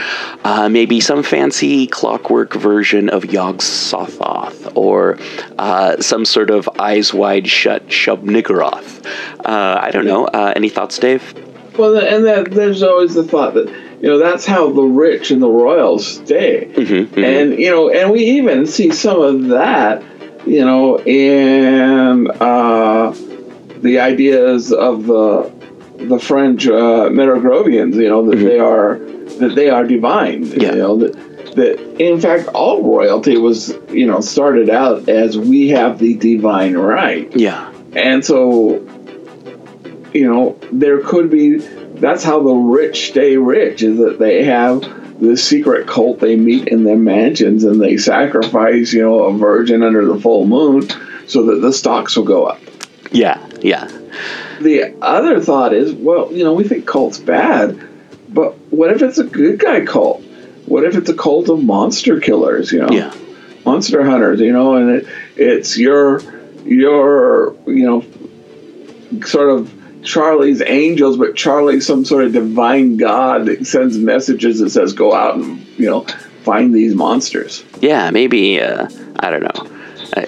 [0.45, 5.19] uh, maybe some fancy clockwork version of Yog Sothoth or
[5.59, 9.05] uh, some sort of eyes wide shut Shub-Niggurath.
[9.45, 10.27] Uh, I don't know.
[10.27, 11.35] Uh, any thoughts, Dave?
[11.77, 13.69] Well, and that, there's always the thought that
[14.01, 18.13] you know that's how the rich and the royals stay, Mm-hmm, and you know, and
[18.13, 20.03] we even see some of that,
[20.47, 23.13] you know, and uh,
[23.81, 25.53] the ideas of the
[25.99, 28.99] the French uh, Merovingians, you know, that they are
[29.41, 30.61] that they are divine, Mm-hmm.
[30.61, 30.73] Yeah.
[30.73, 35.69] you know, that that in fact all royalty was you know started out as we
[35.71, 37.35] have the divine right.
[37.37, 37.73] Yeah.
[37.97, 38.77] And so,
[40.13, 41.59] you know, there could be.
[41.59, 44.83] That's how the rich stay rich is that they have
[45.21, 49.83] this secret cult they meet in their mansions and they sacrifice, you know, a virgin
[49.83, 50.89] under the full moon
[51.27, 52.61] so that the stocks will go up.
[53.11, 53.45] Yeah.
[53.61, 53.87] Yeah.
[54.61, 57.81] The other thought is, well, you know, we think cult's bad,
[58.29, 60.23] but what if it's a good guy cult?
[60.67, 62.91] What if it's a cult of monster killers, you know?
[62.91, 63.15] Yeah.
[63.65, 66.21] monster hunters, you know, and it, it's your
[66.65, 68.05] your you know
[69.25, 69.73] sort of
[70.09, 75.13] Charlie's angels, but Charlie's some sort of divine god that sends messages that says go
[75.13, 76.07] out and you know
[76.45, 77.63] find these monsters.
[77.81, 78.89] Yeah, maybe uh,
[79.21, 79.79] I don't know.
[80.17, 80.27] I,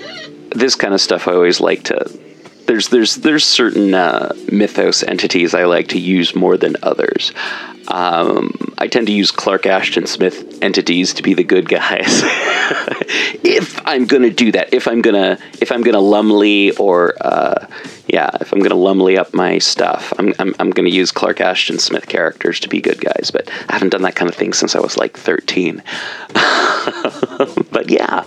[0.55, 2.21] this kind of stuff I always like to.
[2.67, 7.33] There's there's there's certain uh, mythos entities I like to use more than others.
[7.89, 12.07] Um, I tend to use Clark Ashton Smith entities to be the good guys.
[13.43, 17.67] if I'm gonna do that, if I'm gonna if I'm gonna Lumley or uh,
[18.13, 21.79] yeah, if I'm gonna Lumley up my stuff, I'm, I'm I'm gonna use Clark Ashton
[21.79, 23.31] Smith characters to be good guys.
[23.33, 25.83] But I haven't done that kind of thing since I was like 13.
[27.71, 28.25] but yeah,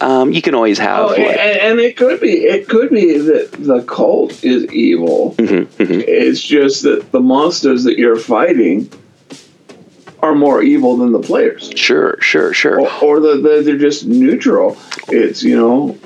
[0.00, 1.00] um, you can always have.
[1.00, 5.34] Oh, like- and, and it could be it could be that the cult is evil.
[5.38, 8.90] Mm-hmm, It's just that the monsters that you're fighting
[10.20, 11.70] are more evil than the players.
[11.76, 12.80] Sure, sure, sure.
[12.80, 14.76] or, or the, the, they're just neutral.
[15.08, 15.96] It's you know,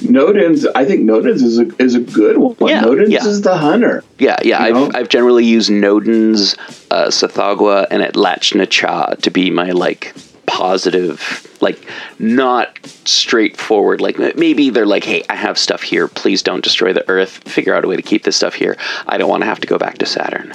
[0.00, 0.66] Nodens.
[0.74, 2.56] I think Nodens is a is a good one.
[2.60, 3.26] Yeah, Nodens yeah.
[3.26, 4.04] is the hunter.
[4.18, 4.62] Yeah, yeah.
[4.62, 4.90] I've, know?
[4.94, 6.56] I've generally used Nodens,
[6.90, 10.14] uh, Tsathoggua, and Atlach-Nacha to be my like
[10.46, 11.78] positive, like
[12.18, 14.00] not straightforward.
[14.00, 16.08] Like maybe they're like, hey, I have stuff here.
[16.08, 17.48] Please don't destroy the Earth.
[17.48, 18.76] Figure out a way to keep this stuff here.
[19.06, 20.52] I don't want to have to go back to Saturn.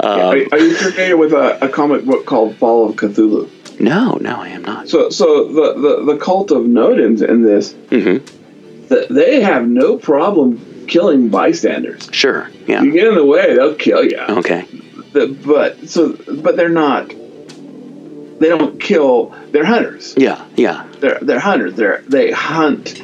[0.00, 3.48] Um, are, are you familiar with a, a comic book called Fall of Cthulhu?
[3.80, 4.88] No, no, I am not.
[4.88, 5.74] So so the
[6.04, 8.18] the, the cult of Nodens in this, hmm
[8.88, 12.08] th- they have no problem killing bystanders.
[12.12, 12.50] Sure.
[12.66, 12.82] Yeah.
[12.82, 14.18] You get in the way, they'll kill you.
[14.18, 14.62] Okay.
[15.12, 16.12] The, but so
[16.42, 17.08] but they're not.
[17.08, 19.34] They don't kill.
[19.52, 20.14] They're hunters.
[20.16, 20.44] Yeah.
[20.56, 20.86] Yeah.
[21.00, 21.74] they're they're hunters.
[21.74, 22.94] They're they hunt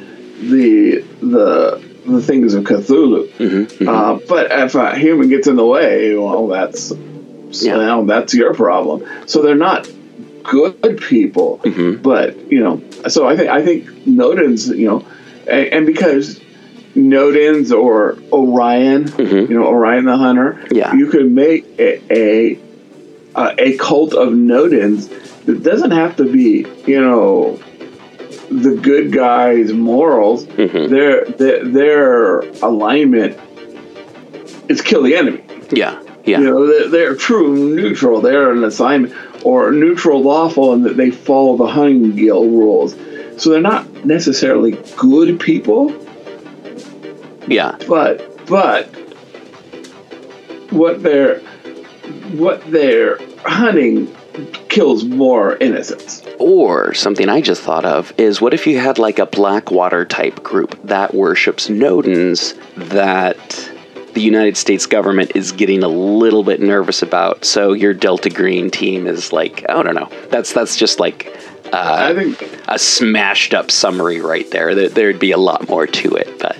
[0.40, 3.30] the the the things of Cthulhu.
[3.78, 7.76] hmm Uh, but if a human gets in the way, well, that's So Yeah.
[7.76, 9.04] now that's your problem.
[9.26, 9.88] So they're not
[10.50, 12.02] good people, Mhm.
[12.02, 12.80] but you know.
[13.08, 15.04] So I think I think Nodens, you know,
[15.46, 16.40] and, and because
[16.96, 19.48] Nodens or Orion, Mhm.
[19.50, 20.94] you know, Orion the Hunter, Yeah.
[20.96, 22.58] you could make a a,
[23.58, 25.08] a, cult of Nodens
[25.44, 27.58] that doesn't have to be, you know,
[28.50, 30.46] the good guys' morals.
[30.46, 30.88] Mhm.
[30.88, 33.36] Their, their their alignment
[34.68, 35.42] is kill the enemy.
[35.70, 35.94] Yeah.
[36.24, 36.40] Yeah.
[36.40, 38.20] You know, they're, they're true neutral.
[38.20, 39.14] They're an assignment
[39.44, 42.96] or neutral lawful, and that they follow the hunting guild rules.
[43.36, 45.92] So they're not necessarily good people,
[47.46, 47.76] Yeah.
[47.88, 48.86] but but
[50.70, 51.38] what they're
[52.32, 54.14] what they're hunting
[54.68, 56.22] kills more innocents.
[56.38, 60.42] Or something I just thought of is what if you had like a Blackwater type
[60.42, 62.54] group that worships Nodens
[62.88, 63.67] that
[64.18, 67.44] the United States government is getting a little bit nervous about.
[67.44, 70.10] So your Delta Green team is like, I don't know.
[70.28, 71.32] That's that's just like
[71.72, 74.74] I uh, think a smashed up summary right there.
[74.74, 74.88] there.
[74.88, 76.56] There'd be a lot more to it, but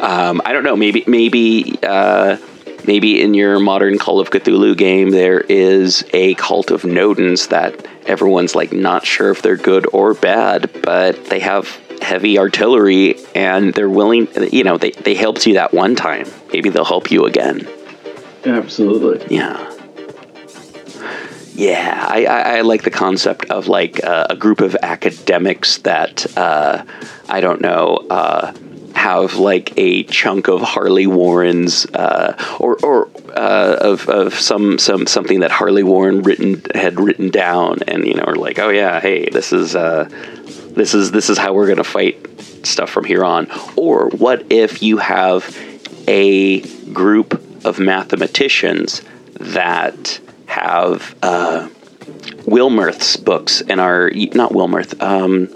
[0.00, 0.76] um, I don't know.
[0.76, 1.78] Maybe maybe.
[1.82, 2.38] Uh,
[2.84, 7.86] Maybe in your modern Call of Cthulhu game, there is a cult of Nodens that
[8.06, 13.72] everyone's like not sure if they're good or bad, but they have heavy artillery and
[13.74, 16.26] they're willing, you know, they, they helped you that one time.
[16.52, 17.68] Maybe they'll help you again.
[18.44, 19.34] absolutely.
[19.34, 19.68] Yeah.
[21.54, 26.26] Yeah, I, I, I like the concept of like uh, a group of academics that
[26.36, 26.84] uh,
[27.28, 28.54] I don't know uh,
[28.94, 35.06] have like a chunk of Harley Warren's uh, or or uh, of of some some
[35.06, 39.00] something that Harley Warren written had written down, and you know, are like, oh yeah,
[39.00, 40.08] hey, this is uh,
[40.74, 43.48] this is this is how we're gonna fight stuff from here on.
[43.76, 45.56] Or what if you have
[46.08, 46.60] a
[46.92, 49.02] group of mathematicians
[49.34, 51.68] that have uh,
[52.46, 55.48] Wilmarth's books and are not Wilmarth, um,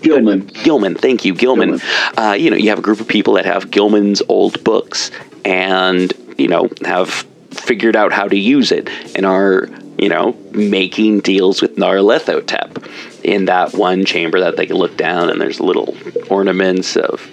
[0.00, 0.46] Gilman.
[0.46, 0.94] Gilman.
[0.94, 1.80] Thank you, Gilman.
[2.16, 5.10] Uh, you know, you have a group of people that have Gilman's old books
[5.44, 9.68] and you know have figured out how to use it and are
[9.98, 12.84] you know making deals with Nyarlathotep
[13.24, 15.96] in that one chamber that they can look down and there's little
[16.30, 17.28] ornaments of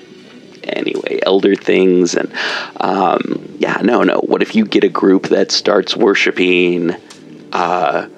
[0.63, 2.31] anyway elder things and
[2.77, 6.95] um, yeah no no what if you get a group that starts worshiping
[7.51, 8.09] uh,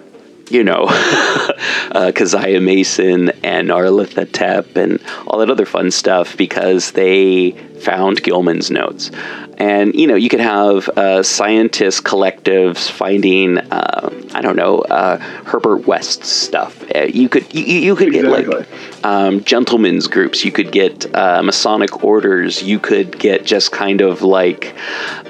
[0.49, 7.52] you know, uh, Keziah Mason and Nyarlathotep and all that other fun stuff because they
[7.52, 9.11] found Gilman's notes.
[9.57, 15.18] And, you know, you could have uh, scientist collectives finding, uh, I don't know, uh,
[15.18, 16.84] Herbert West's stuff.
[16.95, 18.68] Uh, you could you, you could get like
[19.03, 20.45] um, gentlemen's groups.
[20.45, 22.61] You could get uh, Masonic orders.
[22.61, 24.76] You could get just kind of like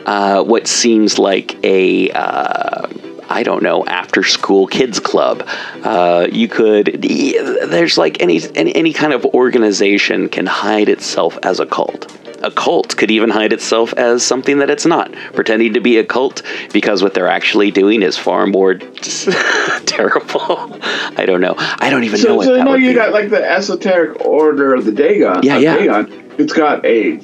[0.05, 2.89] uh, what seems like a uh,
[3.29, 5.47] I don't know after school kids club.
[5.83, 11.61] Uh, you could there's like any, any any kind of organization can hide itself as
[11.61, 12.11] a cult.
[12.47, 16.05] A cult could even hide itself as something that it's not, pretending to be a
[16.05, 18.75] cult because what they're actually doing is far more
[19.85, 20.79] terrible.
[21.17, 21.55] I don't know.
[21.57, 22.95] I don't even know So, what so that no, you be.
[22.95, 25.41] got like the esoteric order of the Dagon.
[25.43, 25.77] Yeah, yeah.
[25.77, 26.31] Dagon.
[26.37, 27.17] It's got a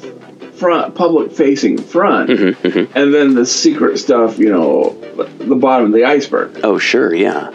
[0.58, 4.38] front, public-facing front, Mm-hmm, and then the secret stuff.
[4.40, 4.90] You know,
[5.40, 6.60] the bottom of the iceberg.
[6.64, 7.50] Oh, sure, yeah.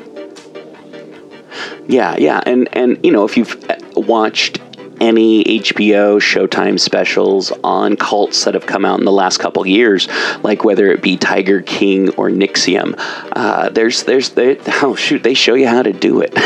[1.87, 3.57] Yeah, yeah, and and you know, if you've
[3.95, 4.61] watched
[5.01, 10.09] any HBO Showtime specials on cults that have come out in the last couple years,
[10.43, 12.95] like whether it be Tiger King or NXIVM,
[13.33, 16.33] uh, there's there's they, oh shoot, they show you how to do it.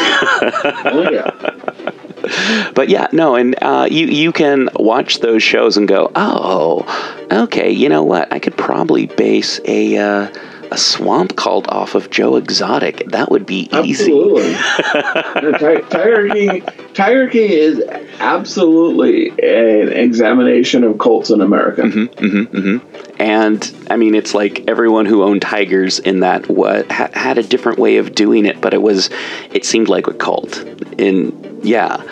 [0.84, 2.72] Oh yeah.
[2.74, 7.70] but yeah, no, and uh, you you can watch those shows and go, oh, okay,
[7.70, 8.32] you know what?
[8.32, 10.28] I could probably base a uh,
[10.72, 13.04] a swamp cult off of Joe Exotic.
[13.08, 14.04] That would be easy.
[14.04, 14.54] Absolutely.
[15.90, 16.62] Tiger King.
[16.94, 17.82] Tiger King is
[18.18, 21.82] absolutely an examination of cults in America.
[21.82, 22.56] Mm-hmm.
[22.56, 23.22] Mm-hmm.
[23.22, 27.42] And I mean, it's like everyone who owned tigers in that what ha- had a
[27.42, 29.10] different way of doing it, but it was,
[29.52, 30.58] it seemed like a cult.
[30.98, 32.02] In yeah,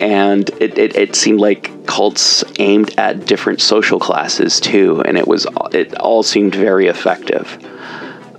[0.00, 5.28] and it, it, it seemed like cults aimed at different social classes too, and it
[5.28, 7.58] was it all seemed very effective.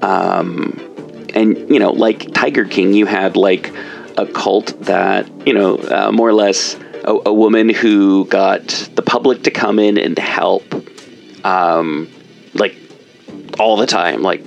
[0.01, 0.79] Um,
[1.33, 3.73] and you know, like Tiger King, you had like
[4.17, 9.01] a cult that you know uh, more or less a, a woman who got the
[9.01, 10.63] public to come in and help
[11.45, 12.09] um,
[12.53, 12.75] like
[13.59, 14.43] all the time, like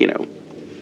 [0.00, 0.26] you know,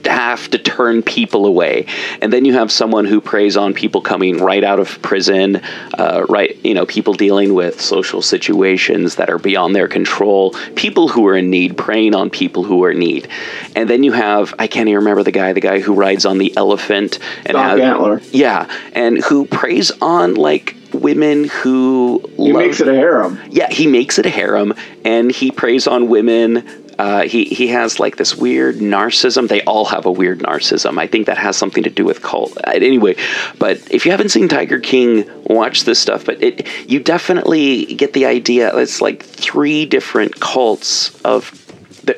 [0.07, 1.87] have to turn people away.
[2.21, 5.57] And then you have someone who preys on people coming right out of prison,
[5.99, 6.57] uh, right?
[6.65, 11.37] You know, people dealing with social situations that are beyond their control, people who are
[11.37, 13.29] in need, preying on people who are in need.
[13.75, 16.39] And then you have, I can't even remember the guy, the guy who rides on
[16.39, 18.21] the elephant and has, Antler.
[18.33, 23.39] yeah, and who preys on like women who He love- makes it a harem.
[23.51, 24.73] yeah, he makes it a harem,
[25.05, 26.65] and he preys on women.
[26.99, 29.49] Uh, he he has like this weird narcissism.
[29.49, 30.99] They all have a weird narcissism.
[30.99, 32.57] I think that has something to do with cult.
[32.59, 33.17] Uh, Anyway,
[33.59, 36.25] but if you haven't seen Tiger King, watch this stuff.
[36.25, 38.75] But it you definitely get the idea.
[38.77, 41.63] It's like three different cults of.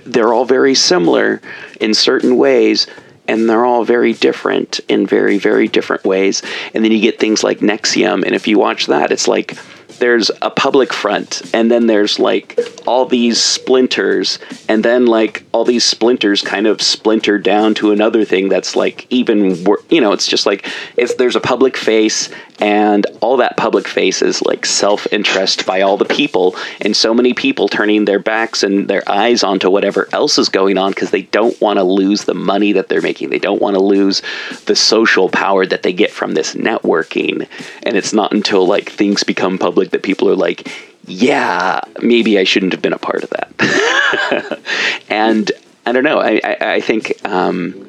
[0.04, 1.40] They're all very similar
[1.80, 2.86] in certain ways,
[3.26, 6.42] and they're all very different in very very different ways.
[6.74, 9.56] And then you get things like NXIVM, and if you watch that, it's like
[9.98, 14.38] there's a public front and then there's like all these splinters
[14.68, 19.06] and then like all these splinters kind of splinter down to another thing that's like
[19.10, 20.66] even wor- you know it's just like
[20.96, 22.30] it's there's a public face
[22.60, 27.32] and all that public face is like self-interest by all the people and so many
[27.34, 31.22] people turning their backs and their eyes onto whatever else is going on because they
[31.22, 33.30] don't want to lose the money that they're making.
[33.30, 34.22] They don't want to lose
[34.66, 37.48] the social power that they get from this networking.
[37.82, 40.70] And it's not until like things become public that people are like
[41.06, 44.60] yeah maybe i shouldn't have been a part of that.
[45.10, 45.50] And
[45.86, 46.18] i don't know.
[46.18, 47.88] I i, I think um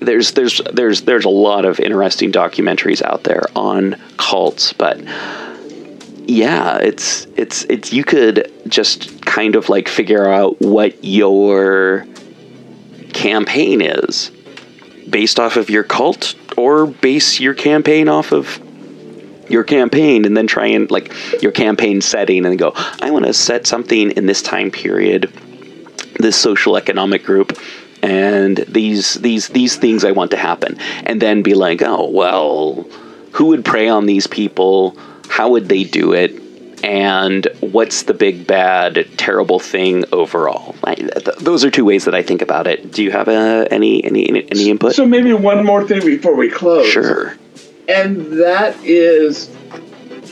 [0.00, 5.00] there's there's there's there's a lot of interesting documentaries out there on cults but
[6.28, 12.06] yeah it's it's it's you could just kind of like figure out what your
[13.12, 14.30] campaign is
[15.08, 18.60] based off of your cult or base your campaign off of
[19.48, 21.12] your campaign and then try and like
[21.42, 25.32] your campaign setting and go i want to set something in this time period
[26.18, 27.58] this social economic group
[28.02, 30.78] and these these these things i want to happen.
[31.04, 32.86] And then be like oh well
[33.32, 34.96] who would prey on these people?
[35.28, 36.42] How would they do it?
[36.82, 40.74] And what's the big bad terrible thing overall?
[40.84, 42.92] I, th- those are two ways that i think about it.
[42.92, 44.94] Do you have uh, any any any input?
[44.94, 46.86] So maybe one more thing before we close.
[46.86, 47.36] sure
[47.88, 49.48] And that is,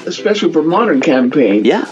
[0.06, 1.66] especially for modern campaigns.
[1.66, 1.84] yeah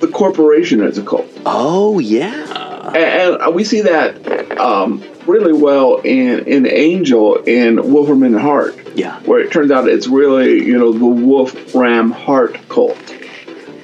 [0.00, 1.26] the corporation is a cult.
[1.44, 8.22] oh yeah And, and we see that um, really well in, in Angel in Wolfram
[8.22, 12.96] and Hart, yeah where it turns out it's really, you know, the Wolfram Hart cult.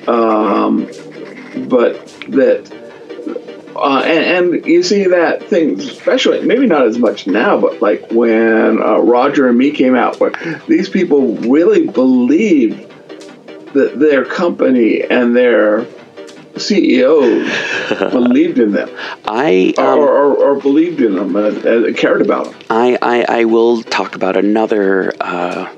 [0.07, 0.87] Um,
[1.69, 2.71] but that,
[3.77, 8.11] uh, and, and you see that thing, especially, maybe not as much now, but like
[8.11, 10.33] when uh, Roger and Me came out, where
[10.69, 12.91] these people really believed
[13.73, 15.87] that their company and their
[16.57, 17.51] CEOs
[18.13, 18.89] believed in them
[19.25, 22.55] i or, um, or, or believed in them and, and cared about them.
[22.71, 25.69] I, I, I will talk about another uh,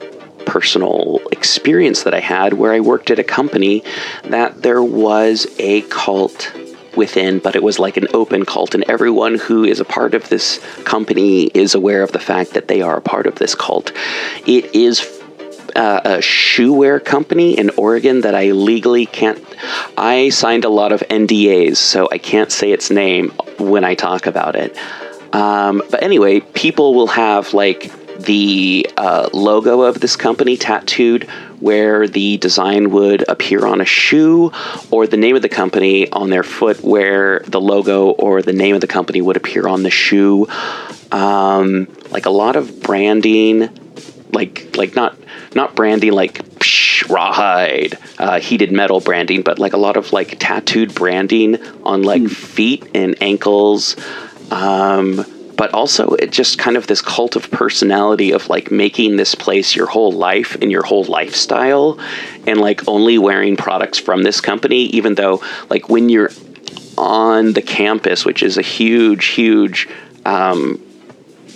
[0.44, 3.82] personal experience that I had where I worked at a company
[4.24, 6.52] that there was a cult
[6.96, 10.28] within, but it was like an open cult, and everyone who is a part of
[10.28, 13.92] this company is aware of the fact that they are a part of this cult.
[14.46, 15.16] It is
[15.76, 19.42] uh, a shoe wear company in Oregon that I legally can't.
[19.96, 24.26] I signed a lot of NDAs, so I can't say its name when I talk
[24.26, 24.76] about it.
[25.34, 31.28] Um, but anyway, people will have like the uh, logo of this company tattooed
[31.60, 34.52] where the design would appear on a shoe,
[34.90, 38.74] or the name of the company on their foot where the logo or the name
[38.74, 40.46] of the company would appear on the shoe.
[41.12, 43.68] Um, like a lot of branding,
[44.32, 45.16] like like not
[45.54, 50.38] not branding like psh, rawhide, uh, heated metal branding, but like a lot of like
[50.38, 53.96] tattooed branding on like feet and ankles.
[54.50, 55.24] Um,
[55.56, 59.74] but also it just kind of this cult of personality of like making this place
[59.74, 61.98] your whole life and your whole lifestyle
[62.46, 66.30] and like only wearing products from this company even though like when you're
[66.98, 69.88] on the campus which is a huge huge
[70.24, 70.80] um,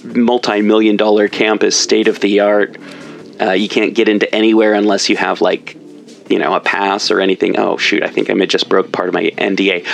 [0.04, 2.76] multi-million dollar campus state of the art
[3.40, 5.76] uh, you can't get into anywhere unless you have like
[6.28, 7.58] you know a pass or anything.
[7.58, 9.86] Oh shoot i think i just broke part of my nda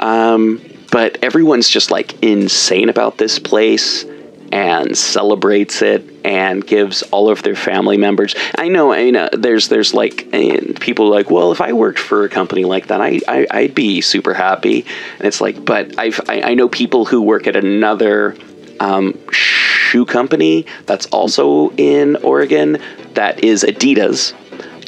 [0.00, 0.60] um,
[0.92, 4.04] but everyone's just like insane about this place
[4.52, 8.34] and celebrates it and gives all of their family members.
[8.56, 10.30] I know, I know, there's there's like
[10.78, 14.02] people like, well, if I worked for a company like that, I, I I'd be
[14.02, 14.84] super happy.
[15.18, 18.36] And it's like, but I've I, I know people who work at another
[18.78, 22.78] um, shoe company that's also in Oregon
[23.14, 24.34] that is Adidas.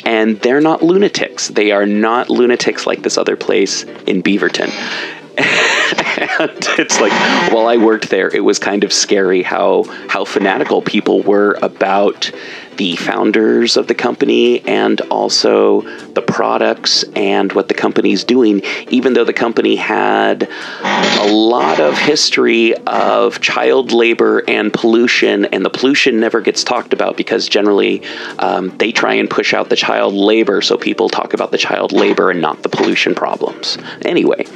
[0.05, 1.49] And they're not lunatics.
[1.49, 5.24] They are not lunatics like this other place in Beaverton.
[5.39, 7.13] and it's like
[7.53, 12.31] while I worked there, it was kind of scary how how fanatical people were about
[12.77, 19.15] the founders of the company and also the products and what the company's doing, even
[19.15, 20.49] though the company had
[20.83, 26.93] a lot of history of child labor and pollution, and the pollution never gets talked
[26.93, 28.05] about because generally
[28.39, 31.93] um, they try and push out the child labor, so people talk about the child
[31.93, 33.79] labor and not the pollution problems.
[34.03, 34.47] Anyway,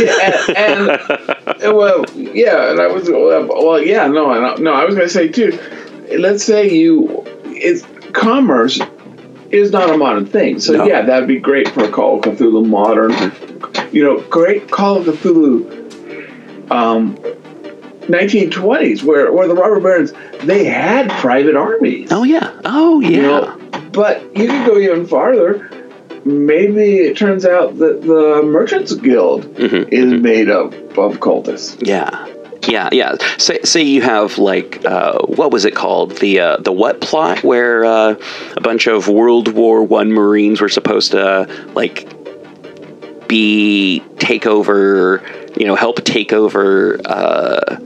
[0.00, 4.94] yeah, and, and well, yeah, and I was well, yeah, no, I- no, I was
[4.94, 5.58] going to say too.
[6.18, 8.80] Let's say you, it's commerce
[9.50, 10.84] is not a modern thing, so No.
[10.86, 13.12] yeah, that'd be great for a Call of Cthulhu modern.
[13.92, 17.16] You know, great Call of Cthulhu, um,
[18.06, 22.12] 1920s, where where the robber barons they had private armies.
[22.12, 23.08] oh yeah, oh yeah.
[23.10, 23.58] You know,
[23.92, 25.70] but you could go even farther.
[26.24, 31.86] Maybe it turns out that the Merchants Guild Mhm, is made up of cultists.
[31.86, 32.26] Yeah.
[32.66, 33.16] Yeah, yeah.
[33.36, 37.44] Say, say you have like uh, what was it called the uh, the what plot
[37.44, 38.14] where uh,
[38.56, 42.08] a bunch of World War One Marines were supposed to like
[43.28, 45.22] be take over,
[45.58, 47.76] you know, help take over uh,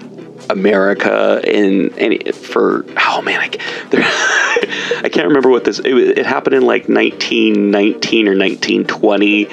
[0.51, 3.49] America in any for oh man, I,
[5.05, 9.49] I can't remember what this it, it happened in like 1919 or 1920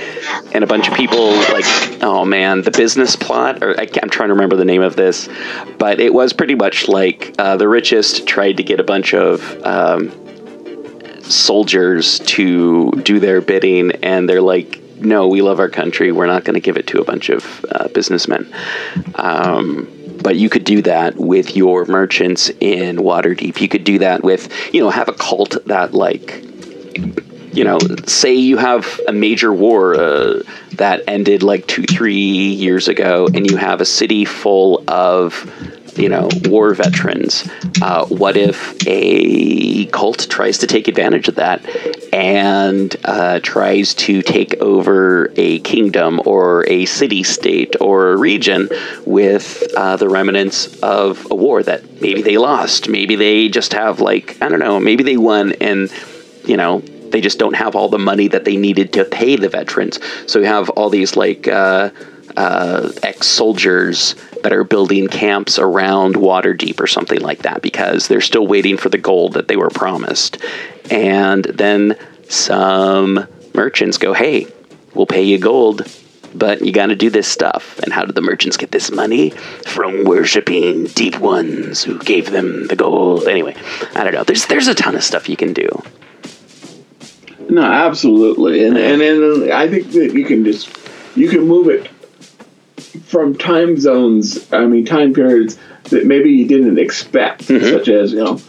[0.53, 1.65] and a bunch of people like
[2.01, 5.29] oh man the business plot or I, am trying to remember the name of this
[5.77, 9.41] but it was pretty much like uh, the richest tried to get a bunch of
[9.65, 10.11] um,
[11.21, 16.11] soldiers to do their bidding and they're like no we love our country.
[16.11, 18.53] We're not going to give it to a bunch of uh, businessmen.
[19.15, 19.87] Um,
[20.25, 23.61] but you could do that with your merchants in Waterdeep.
[23.61, 26.43] You could do that with, you know, have a cult that like
[27.53, 27.77] you know,
[28.07, 30.41] say you have a major war uh,
[30.73, 35.33] that ended like two, three years ago, and you have a city full of,
[35.95, 37.47] you know, war veterans.
[37.81, 41.65] Uh, what if a cult tries to take advantage of that
[42.13, 48.69] and uh, tries to take over a kingdom or a city state or a region
[49.05, 52.89] with uh, the remnants of a war that maybe they lost?
[52.89, 55.91] Maybe they just have, like, I don't know, maybe they won and,
[56.45, 59.47] you know, they just don't have all the money that they needed to pay the
[59.47, 59.99] veterans.
[60.27, 61.47] So you have all these like
[62.37, 68.21] uh, uh, ex-soldiers that are building camps around Waterdeep or something like that because they're
[68.21, 70.37] still waiting for the gold that they were promised.
[70.89, 71.97] And then
[72.27, 74.47] some merchants go, "Hey,
[74.93, 75.87] we'll pay you gold."
[76.33, 77.79] But you got to do this stuff.
[77.79, 79.29] And how did the merchants get this money?
[79.65, 83.27] From worshiping deep ones who gave them the gold.
[83.27, 83.55] Anyway,
[83.95, 84.25] I don't know.
[84.25, 85.69] There's there's a ton of stuff you can do.
[87.49, 90.69] No, absolutely, and and and I think that you can just
[91.15, 91.89] you can move it
[93.01, 94.51] from time zones.
[94.53, 97.69] I mean, time periods that maybe you didn't expect, Mhm.
[97.71, 98.39] such as you know,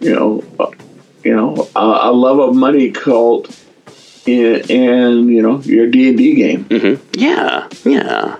[0.00, 0.70] you know, uh,
[1.24, 3.48] you know, a, a love of money cult
[4.26, 6.64] in, in you know your D and D game.
[6.64, 8.36] hmm Yeah, yeah.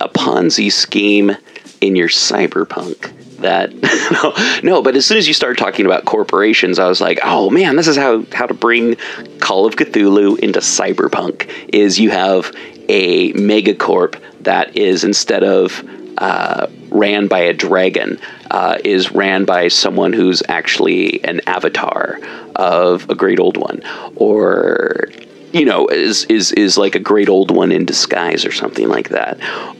[0.00, 1.36] A Ponzi scheme
[1.80, 3.12] in your cyberpunk.
[3.38, 3.72] That
[4.12, 4.32] no,
[4.62, 7.74] no, but as soon as you started talking about corporations, I was like, oh man,
[7.76, 8.96] this is how how to bring
[9.40, 11.48] Call of Cthulhu into cyberpunk.
[11.72, 12.52] Is you have
[12.92, 15.82] a megacorp that is instead of
[16.18, 18.20] uh, ran by a dragon,
[18.50, 22.20] uh, is ran by someone who's actually an avatar
[22.54, 23.82] of a great old one,
[24.16, 25.08] or
[25.52, 29.08] you know, is is is like a great old one in disguise or something like
[29.08, 29.38] that,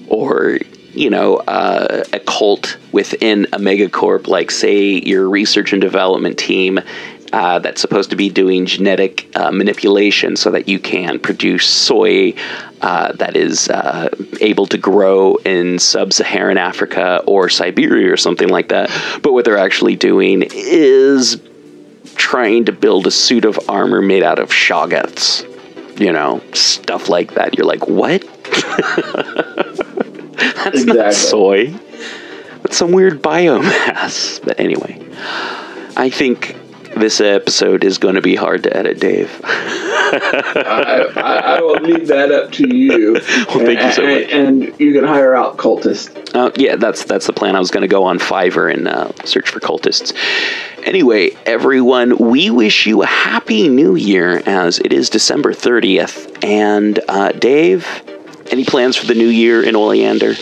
[0.09, 0.59] or
[0.95, 6.81] you know, uh, a cult within a megacorp, like say your research and development team.
[7.33, 12.35] Uh, that's supposed to be doing genetic uh, manipulation so that you can produce soy
[12.83, 14.09] uh, that is uh,
[14.41, 18.91] able to grow in sub Saharan Africa or Siberia or something like that.
[19.23, 21.41] But what they're actually doing is
[22.17, 25.49] trying to build a suit of armor made out of shoggoths.
[26.01, 27.57] You know, stuff like that.
[27.57, 28.23] You're like, what?
[30.65, 31.69] That's not soy.
[32.63, 34.43] That's some weird biomass.
[34.45, 34.99] But anyway,
[35.97, 36.57] I think
[36.95, 39.41] this episode is going to be hard to edit, Dave.
[39.45, 41.21] I, I,
[41.57, 43.21] I will leave that up to you.
[43.53, 44.73] Well, thank you so and, much.
[44.73, 46.35] And you can hire out cultists.
[46.35, 47.55] Uh, yeah, that's that's the plan.
[47.55, 50.15] I was going to go on Fiverr and uh, search for cultists.
[50.85, 56.43] Anyway, everyone, we wish you a happy New Year as it is December thirtieth.
[56.43, 57.87] And uh, Dave,
[58.51, 60.35] any plans for the new year in Oleander?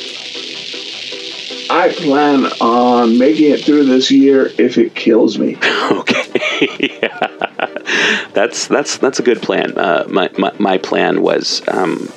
[1.71, 5.57] I plan on making it through this year if it kills me.
[5.93, 6.20] okay,
[6.79, 8.29] yeah.
[8.33, 9.77] that's that's that's a good plan.
[9.77, 12.09] Uh, my, my my plan was um,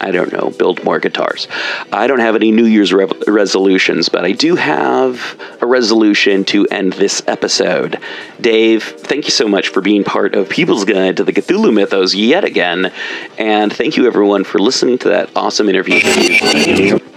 [0.00, 1.48] I don't know, build more guitars.
[1.92, 6.66] I don't have any New Year's re- resolutions, but I do have a resolution to
[6.66, 7.98] end this episode.
[8.40, 12.14] Dave, thank you so much for being part of People's Guide to the Cthulhu Mythos
[12.14, 12.92] yet again,
[13.38, 16.00] and thank you everyone for listening to that awesome interview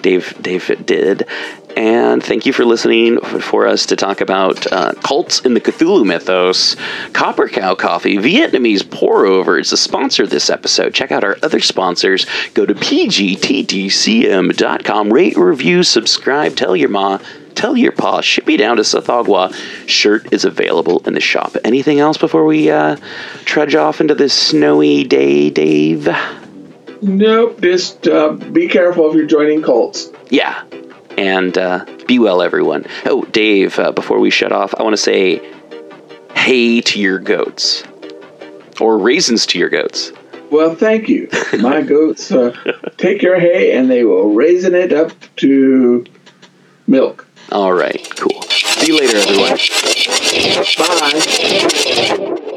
[0.02, 1.28] Dave Dave did.
[1.76, 6.06] And thank you for listening for us to talk about uh, cults in the Cthulhu
[6.06, 6.76] mythos.
[7.14, 10.94] Copper Cow Coffee, Vietnamese pour over, is the sponsor of this episode.
[10.94, 12.26] Check out our other sponsors.
[12.54, 13.94] Go to pgttcm.com,
[15.14, 17.20] rate, review, subscribe, tell your ma,
[17.56, 19.54] tell your pa, ship me down to Tsathoggua.
[19.88, 21.56] Shirt is available in the shop.
[21.64, 22.98] Anything else before we uh,
[23.46, 26.10] trudge off into this snowy day, Dave?
[27.02, 27.62] Nope.
[27.62, 30.10] Just uh, be careful if you're joining cults.
[30.30, 30.64] Yeah.
[31.20, 32.86] And uh, be well, everyone.
[33.06, 35.42] Oh, Dave, uh, before we shut off, I want to say
[36.34, 37.84] hey to your goats.
[38.80, 40.14] Or raisins to your goats.
[40.50, 41.28] Well, thank you.
[41.60, 42.56] My goats uh,
[42.96, 46.06] take your hay and they will raisin it up to
[46.88, 47.28] milk.
[47.52, 48.42] All right, cool.
[48.44, 49.58] See you later, everyone.
[52.38, 52.56] Bye.